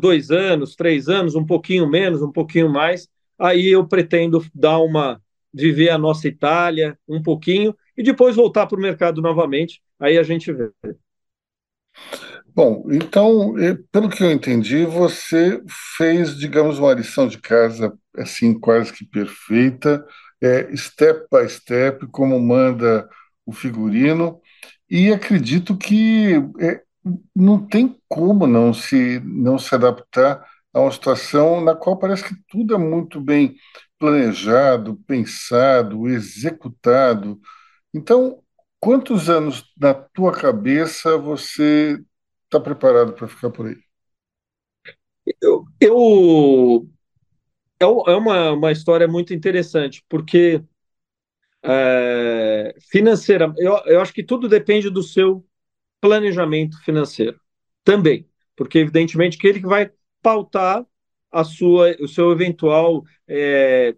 [0.00, 3.08] dois anos, três anos, um pouquinho menos, um pouquinho mais,
[3.38, 8.76] aí eu pretendo dar uma viver a nossa Itália um pouquinho e depois voltar para
[8.76, 9.80] o mercado novamente.
[9.98, 10.70] Aí a gente vê.
[12.58, 13.54] Bom, então,
[13.92, 15.62] pelo que eu entendi, você
[15.96, 20.04] fez, digamos, uma lição de casa assim quase que perfeita,
[20.42, 23.08] é, step by step, como manda
[23.46, 24.40] o figurino,
[24.90, 26.82] e acredito que é,
[27.32, 30.44] não tem como não se não se adaptar
[30.74, 33.54] a uma situação na qual parece que tudo é muito bem
[34.00, 37.38] planejado, pensado, executado.
[37.94, 38.42] Então,
[38.80, 41.98] quantos anos na tua cabeça você
[42.48, 43.76] está preparado para ficar por aí?
[45.40, 46.88] Eu, eu
[47.80, 50.62] é, é uma, uma história muito interessante, porque
[51.62, 55.46] é, financeira, eu, eu acho que tudo depende do seu
[56.00, 57.38] planejamento financeiro
[57.84, 59.90] também, porque evidentemente que ele vai
[60.22, 60.86] pautar
[61.30, 63.94] a sua, o seu eventual é,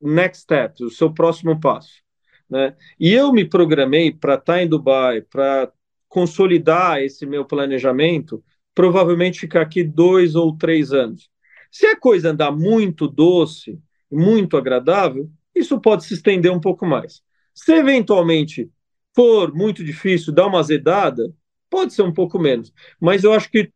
[0.00, 2.02] next step, o seu próximo passo.
[2.48, 2.76] Né?
[2.98, 5.72] E eu me programei para estar tá em Dubai, para
[6.08, 8.42] consolidar esse meu planejamento,
[8.74, 11.28] provavelmente ficar aqui dois ou três anos.
[11.70, 13.78] Se a coisa andar muito doce,
[14.10, 17.20] muito agradável, isso pode se estender um pouco mais.
[17.54, 18.70] Se eventualmente
[19.14, 21.32] for muito difícil, dar uma azedada,
[21.68, 22.72] pode ser um pouco menos.
[23.00, 23.70] Mas eu acho que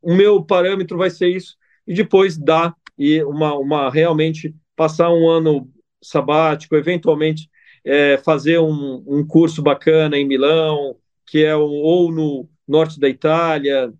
[0.00, 1.56] o meu parâmetro vai ser isso
[1.86, 5.70] e depois dar e uma, uma realmente passar um ano
[6.02, 7.48] sabático, eventualmente
[7.84, 13.92] é, fazer um, um, curso bacana em Milão, que é ou no norte da Itália,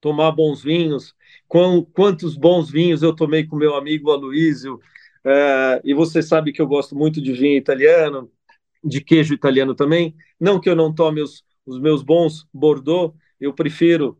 [0.00, 1.14] tomar bons vinhos.
[1.92, 4.80] quantos bons vinhos eu tomei com meu amigo Aloísio,
[5.24, 8.30] é, e você sabe que eu gosto muito de vinho italiano,
[8.84, 10.14] de queijo italiano também.
[10.40, 14.18] Não que eu não tome os, os meus bons Bordeaux, eu prefiro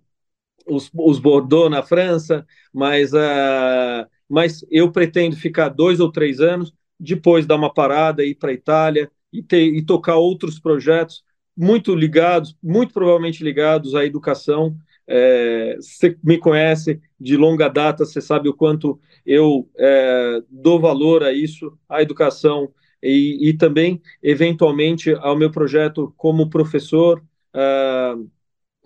[0.66, 6.74] os, os Bordeaux na França, mas, uh, mas eu pretendo ficar dois ou três anos,
[6.99, 11.22] depois dar uma parada, ir para a Itália e, ter, e tocar outros projetos
[11.59, 14.77] muito ligados, muito provavelmente ligados à educação.
[15.07, 21.25] É, você me conhece de longa data, você sabe o quanto eu é, dou valor
[21.25, 22.69] a isso, à educação
[23.03, 27.23] e, e, também, eventualmente, ao meu projeto como professor.
[27.55, 28.29] Uh,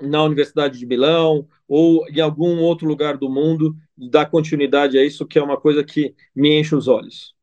[0.00, 5.26] na Universidade de Milão ou em algum outro lugar do mundo, dar continuidade a isso,
[5.26, 7.34] que é uma coisa que me enche os olhos.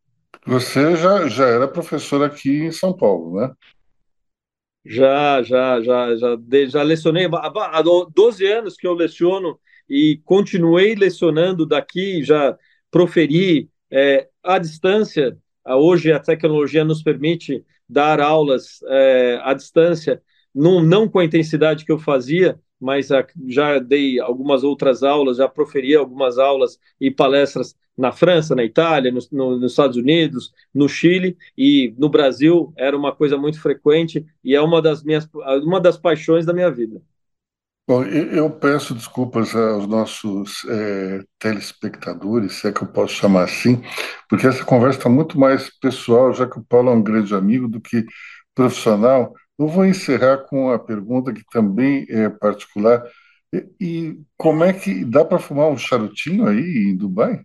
[0.45, 3.51] Você já, já era professor aqui em São Paulo, né?
[4.85, 7.81] Já, já, já, já, já lecionei há
[8.13, 9.59] 12 anos que eu leciono
[9.89, 12.57] e continuei lecionando daqui, já
[12.89, 15.37] proferi é, à distância.
[15.65, 20.21] Hoje a tecnologia nos permite dar aulas é, à distância,
[20.55, 23.09] não, não com a intensidade que eu fazia, mas
[23.47, 29.11] já dei algumas outras aulas, já proferi algumas aulas e palestras na França, na Itália,
[29.11, 34.25] no, no, nos Estados Unidos, no Chile e no Brasil era uma coisa muito frequente
[34.43, 35.27] e é uma das minhas
[35.63, 37.01] uma das paixões da minha vida.
[37.87, 43.81] Bom, eu peço desculpas aos nossos é, telespectadores, se é que eu posso chamar assim,
[44.29, 47.67] porque essa conversa está muito mais pessoal, já que o Paulo é um grande amigo,
[47.67, 48.05] do que
[48.53, 49.33] profissional.
[49.57, 53.03] Eu vou encerrar com a pergunta que também é particular.
[53.51, 57.41] E, e como é que dá para fumar um charutinho aí em Dubai?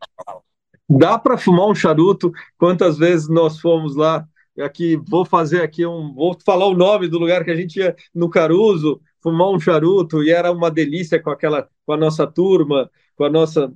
[0.88, 2.32] Dá para fumar um charuto.
[2.58, 4.26] Quantas vezes nós fomos lá?
[4.58, 7.96] Aqui vou fazer aqui um, vou falar o nome do lugar que a gente ia
[8.14, 12.90] no Caruso fumar um charuto e era uma delícia com aquela com a nossa turma,
[13.16, 13.72] com a nossa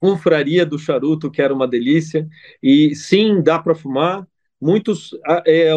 [0.00, 2.28] confraria do charuto, que era uma delícia.
[2.62, 4.26] E sim, dá para fumar.
[4.60, 5.10] Muitos,
[5.46, 5.70] é,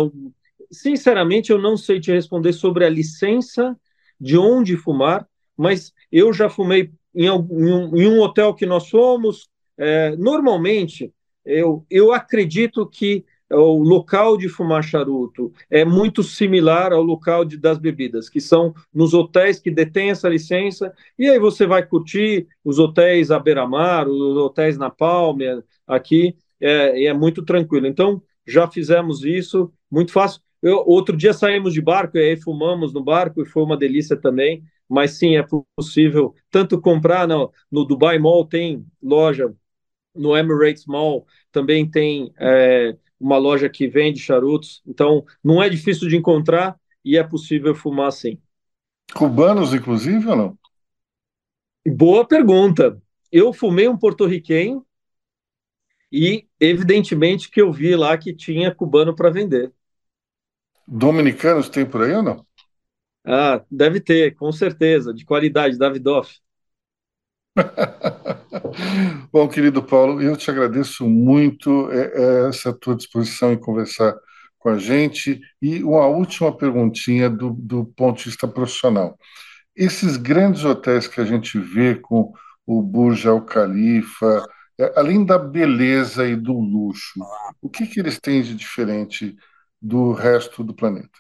[0.72, 3.78] sinceramente, eu não sei te responder sobre a licença
[4.20, 9.49] de onde fumar, mas eu já fumei em, um, em um hotel que nós fomos.
[9.80, 11.14] É, normalmente,
[11.46, 17.58] eu, eu acredito que o local de fumar charuto é muito similar ao local de,
[17.58, 22.48] das bebidas, que são nos hotéis que detêm essa licença, e aí você vai curtir
[22.64, 25.46] os hotéis à beira-mar, os hotéis na Palme,
[25.88, 27.88] aqui, é, é muito tranquilo.
[27.88, 30.42] Então, já fizemos isso, muito fácil.
[30.62, 34.16] Eu, outro dia saímos de barco e aí fumamos no barco e foi uma delícia
[34.18, 35.46] também, mas sim, é
[35.78, 39.54] possível tanto comprar no, no Dubai Mall, tem loja,
[40.16, 42.32] no Emirates Mall também tem...
[42.38, 44.82] É, uma loja que vende charutos.
[44.88, 48.40] Então, não é difícil de encontrar e é possível fumar sim.
[49.14, 50.58] Cubanos, inclusive, ou não?
[51.86, 53.02] Boa pergunta.
[53.32, 54.86] Eu fumei um porto-riquenho
[56.12, 59.72] e, evidentemente, que eu vi lá que tinha cubano para vender.
[60.88, 62.46] Dominicanos tem por aí ou não?
[63.26, 66.40] Ah, deve ter, com certeza, de qualidade, Davidoff.
[69.32, 74.16] Bom, querido Paulo, eu te agradeço muito é, é, essa tua disposição em conversar
[74.58, 75.40] com a gente.
[75.62, 79.18] E uma última perguntinha do, do ponto de vista profissional.
[79.76, 82.34] Esses grandes hotéis que a gente vê com
[82.66, 84.46] o Burj Al Khalifa,
[84.80, 87.20] é, além da beleza e do luxo,
[87.62, 89.36] o que, que eles têm de diferente
[89.82, 91.20] do resto do planeta?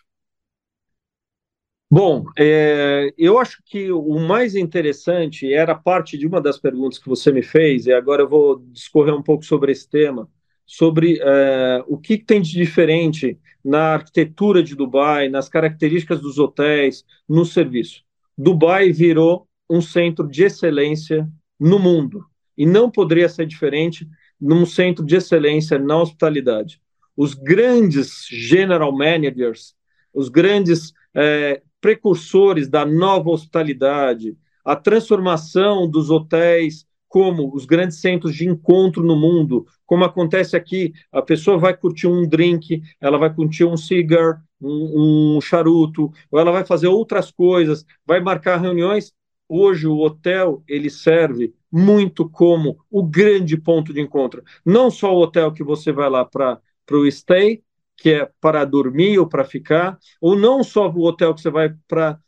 [1.91, 7.09] Bom, é, eu acho que o mais interessante era parte de uma das perguntas que
[7.09, 10.29] você me fez, e agora eu vou discorrer um pouco sobre esse tema,
[10.67, 17.03] sobre é, o que tem de diferente na arquitetura de Dubai, nas características dos hotéis,
[17.27, 18.03] no serviço.
[18.37, 21.27] Dubai virou um centro de excelência
[21.59, 22.23] no mundo,
[22.55, 24.07] e não poderia ser diferente
[24.39, 26.79] num centro de excelência na hospitalidade.
[27.17, 29.73] Os grandes general managers,
[30.13, 38.35] os grandes é, precursores da nova hospitalidade, a transformação dos hotéis como os grandes centros
[38.35, 43.33] de encontro no mundo, como acontece aqui, a pessoa vai curtir um drink, ela vai
[43.33, 49.11] curtir um cigar, um, um charuto, ou ela vai fazer outras coisas, vai marcar reuniões.
[49.47, 54.43] Hoje o hotel ele serve muito como o grande ponto de encontro.
[54.63, 56.61] Não só o hotel que você vai lá para
[56.91, 57.63] o stay,
[57.99, 61.73] que é para dormir ou para ficar, ou não só o hotel que você vai
[61.87, 62.19] para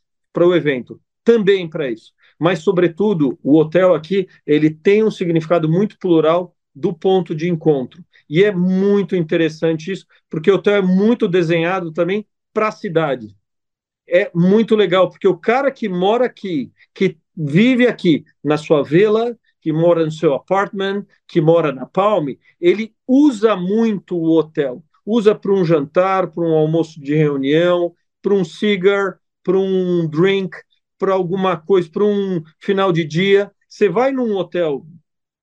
[0.45, 2.13] o evento, também para isso.
[2.39, 8.03] Mas, sobretudo, o hotel aqui ele tem um significado muito plural do ponto de encontro.
[8.30, 13.36] E é muito interessante isso, porque o hotel é muito desenhado também para a cidade.
[14.07, 19.38] É muito legal, porque o cara que mora aqui, que vive aqui na sua vila,
[19.61, 25.34] que mora no seu apartment, que mora na Palme, ele usa muito o hotel usa
[25.36, 30.56] para um jantar, para um almoço de reunião, para um cigar, para um drink,
[30.97, 33.52] para alguma coisa, para um final de dia.
[33.68, 34.86] Você vai num hotel.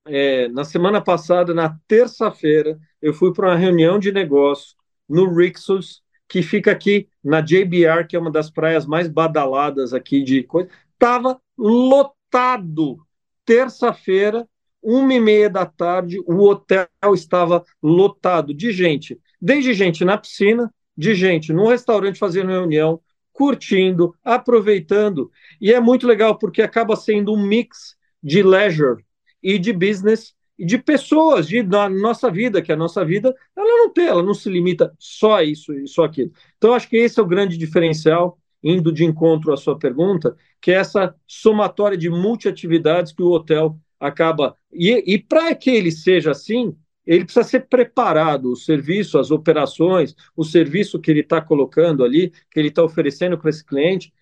[0.07, 4.75] É, na semana passada, na terça-feira, eu fui para uma reunião de negócio
[5.09, 10.23] no Rixos, que fica aqui na JBR, que é uma das praias mais badaladas aqui
[10.23, 10.69] de coisa.
[10.93, 12.99] Estava lotado.
[13.45, 14.47] Terça-feira,
[14.83, 20.73] uma e meia da tarde, o hotel estava lotado de gente desde gente na piscina,
[20.97, 23.01] de gente num restaurante fazendo reunião,
[23.33, 25.31] curtindo, aproveitando.
[25.61, 29.05] E é muito legal porque acaba sendo um mix de leisure
[29.43, 30.35] e de business.
[30.59, 34.23] e de pessoas, de da nossa vida, que a nossa vida ela não tem, ela
[34.25, 36.33] não se limita só a isso e só aquilo.
[36.57, 40.73] Então, acho que esse é o grande diferencial, indo de encontro à sua pergunta, que
[40.73, 44.57] é essa somatória de multiatividades que o hotel acaba.
[44.73, 46.77] E, e para que ele seja assim,
[47.09, 52.31] ele precisa ser preparado, o serviço, as operações, o serviço que ele está colocando ali,
[52.51, 54.13] que ele está oferecendo para esse cliente,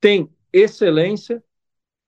[0.00, 1.44] tem excelência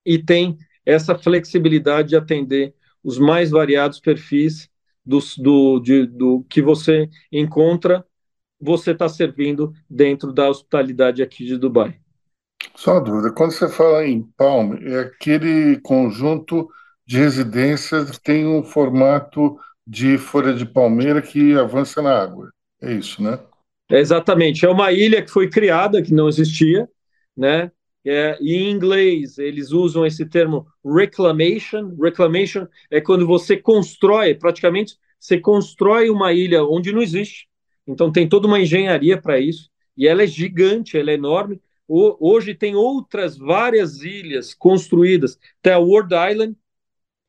[0.07, 0.57] e tem
[0.87, 2.74] essa flexibilidade de atender
[3.05, 4.70] os mais variados perfis
[5.05, 8.03] do, de, do que você encontra,
[8.59, 12.01] você está servindo dentro da hospitalidade aqui de Dubai.
[12.74, 16.70] Só uma dúvida, quando você fala em Palm, é aquele conjunto
[17.07, 19.59] de residências que tem um formato
[19.93, 22.51] de folha de palmeira que avança na água.
[22.80, 23.38] É isso, né?
[23.90, 24.64] É exatamente.
[24.64, 26.88] É uma ilha que foi criada, que não existia,
[27.36, 27.70] né?
[28.03, 31.95] É, em inglês, eles usam esse termo reclamation.
[32.01, 37.47] Reclamation é quando você constrói, praticamente, você constrói uma ilha onde não existe.
[37.86, 39.68] Então, tem toda uma engenharia para isso.
[39.95, 41.61] E ela é gigante, ela é enorme.
[41.86, 45.38] O, hoje tem outras várias ilhas construídas.
[45.61, 46.57] Tem a World Island,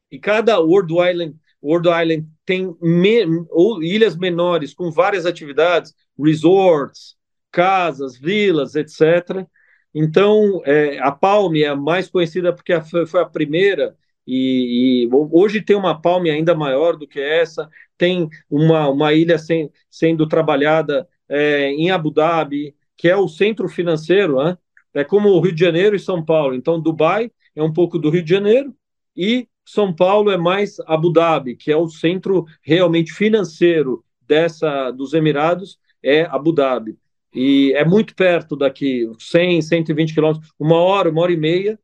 [0.09, 7.15] e cada World Island, World Island tem me, ou ilhas menores com várias atividades, resorts,
[7.51, 9.45] casas, vilas, etc.
[9.93, 12.73] Então, é, a Palme é a mais conhecida porque
[13.07, 18.29] foi a primeira, e, e, hoje tem uma Palme ainda maior do que essa, tem
[18.49, 24.43] uma, uma ilha sem, sendo trabalhada é, em Abu Dhabi, que é o centro financeiro,
[24.43, 24.57] né?
[24.93, 26.53] é como o Rio de Janeiro e São Paulo.
[26.53, 28.75] Então, Dubai é um pouco do Rio de Janeiro
[29.15, 35.13] e São Paulo é mais Abu Dhabi, que é o centro realmente financeiro dessa dos
[35.13, 36.97] Emirados, é Abu Dhabi
[37.33, 41.79] e é muito perto daqui, 100, 120 quilômetros, uma hora, uma hora e meia.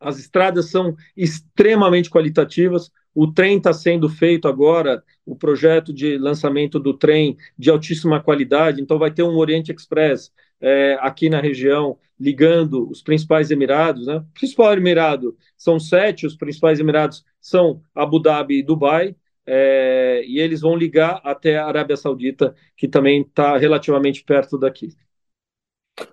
[0.00, 2.90] As estradas são extremamente qualitativas.
[3.14, 8.80] O trem está sendo feito agora, o projeto de lançamento do trem de altíssima qualidade.
[8.80, 14.06] Então, vai ter um Oriente Express é, aqui na região, ligando os principais Emirados.
[14.06, 14.16] Né?
[14.16, 20.38] O principal Emirado são sete, os principais Emirados são Abu Dhabi e Dubai é, e
[20.38, 24.94] eles vão ligar até a Arábia Saudita, que também está relativamente perto daqui.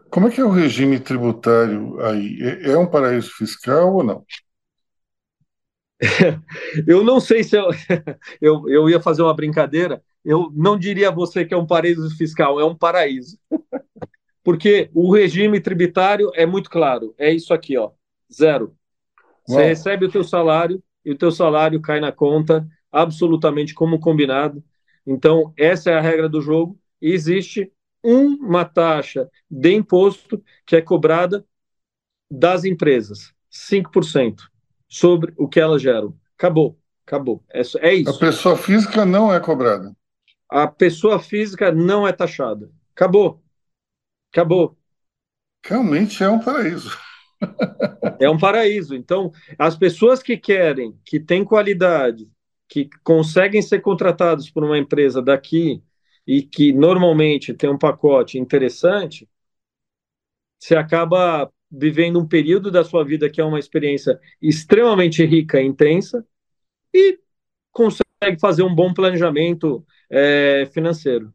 [0.09, 2.39] Como é que é o regime tributário aí?
[2.41, 4.25] É, é um paraíso fiscal ou não?
[6.87, 7.69] eu não sei se eu,
[8.41, 10.01] eu, eu ia fazer uma brincadeira.
[10.23, 13.37] Eu não diria a você que é um paraíso fiscal, é um paraíso.
[14.47, 17.13] Porque o regime tributário é muito claro.
[17.17, 17.91] É isso aqui, ó,
[18.33, 18.77] zero.
[19.45, 24.63] Você recebe o teu salário e o teu salário cai na conta absolutamente como combinado.
[25.05, 26.79] Então, essa é a regra do jogo.
[27.01, 27.69] E existe
[28.01, 31.45] uma taxa de imposto que é cobrada
[32.31, 34.43] das empresas, 5%,
[34.87, 36.15] sobre o que elas geram.
[36.37, 37.43] Acabou, acabou.
[37.49, 38.15] É, é isso.
[38.15, 39.93] A pessoa física não é cobrada.
[40.49, 42.71] A pessoa física não é taxada.
[42.95, 43.43] Acabou.
[44.31, 44.77] Acabou.
[45.65, 46.97] Realmente é um paraíso.
[48.19, 48.95] é um paraíso.
[48.95, 52.29] Então, as pessoas que querem, que têm qualidade,
[52.67, 55.81] que conseguem ser contratados por uma empresa daqui
[56.25, 59.27] e que normalmente tem um pacote interessante,
[60.59, 65.65] você acaba vivendo um período da sua vida que é uma experiência extremamente rica e
[65.65, 66.25] intensa
[66.93, 67.19] e
[67.71, 71.33] consegue fazer um bom planejamento é, financeiro.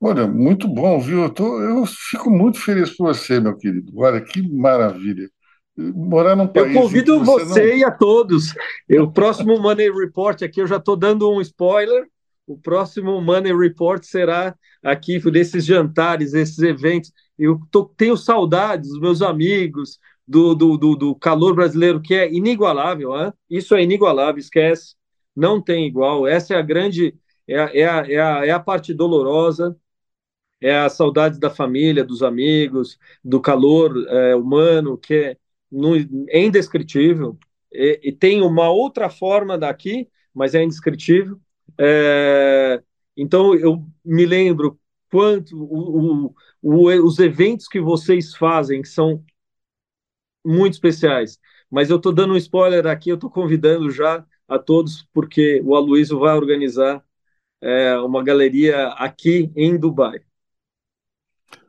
[0.00, 1.22] Olha, muito bom, viu?
[1.22, 3.92] Eu, tô, eu fico muito feliz por você, meu querido.
[3.96, 5.28] Olha, que maravilha
[5.76, 6.74] morar num país.
[6.74, 7.76] Eu convido você, você não...
[7.76, 8.54] e a todos.
[9.00, 12.06] O próximo Money Report aqui, eu já estou dando um spoiler.
[12.46, 17.12] O próximo Money Report será aqui desses jantares, esses eventos.
[17.38, 22.32] Eu tô, tenho saudades dos meus amigos, do, do, do, do, calor brasileiro, que é
[22.32, 23.14] inigualável.
[23.16, 23.32] Hein?
[23.48, 24.94] Isso é inigualável, esquece.
[25.36, 26.26] Não tem igual.
[26.26, 27.14] Essa é a grande.
[27.46, 29.76] É a, é a, é a, é a parte dolorosa
[30.60, 35.36] é a saudade da família, dos amigos, do calor é, humano, que é,
[35.70, 35.96] no,
[36.28, 37.38] é indescritível.
[37.72, 41.40] E, e, tem uma outra forma daqui, mas é indescritível.
[41.78, 42.82] É,
[43.16, 44.78] então, eu me lembro
[45.10, 49.24] quanto o, o, o, os eventos que vocês fazem, que são
[50.44, 51.38] muito especiais.
[51.70, 55.74] Mas eu estou dando um spoiler aqui, eu estou convidando já a todos, porque o
[55.76, 57.04] Aloysio vai organizar
[57.60, 60.27] é, uma galeria aqui em Dubai.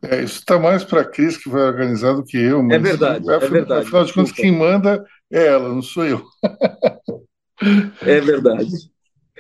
[0.01, 2.63] É, isso está mais para a Cris que vai organizar do que eu.
[2.63, 3.88] Mas, é verdade, é verdade.
[3.88, 6.23] Afinal de contas, quem manda é ela, não sou eu.
[8.01, 8.69] é verdade.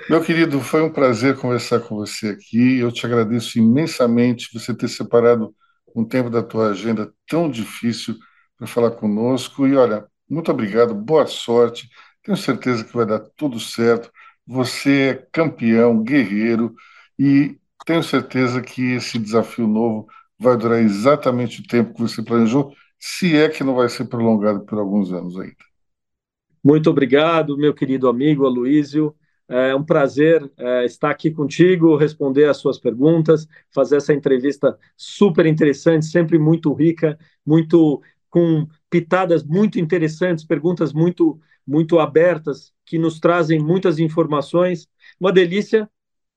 [0.09, 2.79] Meu querido, foi um prazer conversar com você aqui.
[2.79, 5.53] Eu te agradeço imensamente você ter separado
[5.95, 8.15] um tempo da tua agenda tão difícil
[8.57, 9.67] para falar conosco.
[9.67, 11.89] E olha, muito obrigado, boa sorte.
[12.23, 14.11] Tenho certeza que vai dar tudo certo.
[14.45, 16.73] Você é campeão, guerreiro,
[17.17, 20.07] e tenho certeza que esse desafio novo
[20.39, 24.61] vai durar exatamente o tempo que você planejou, se é que não vai ser prolongado
[24.61, 25.55] por alguns anos ainda.
[26.63, 29.15] Muito obrigado, meu querido amigo Aloísio.
[29.47, 35.45] É um prazer é, estar aqui contigo, responder as suas perguntas, fazer essa entrevista super
[35.47, 43.19] interessante, sempre muito rica, muito com pitadas muito interessantes, perguntas muito muito abertas que nos
[43.19, 44.87] trazem muitas informações.
[45.19, 45.89] Uma delícia.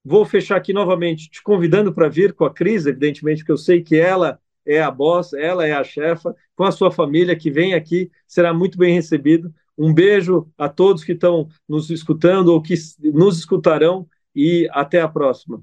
[0.04, 3.82] Vou fechar aqui novamente te convidando para vir com a Cris, evidentemente, porque eu sei
[3.82, 7.74] que ela é a boss, ela é a chefa, com a sua família que vem
[7.74, 9.52] aqui, será muito bem recebido.
[9.76, 15.08] Um beijo a todos que estão nos escutando ou que nos escutarão e até a
[15.08, 15.62] próxima.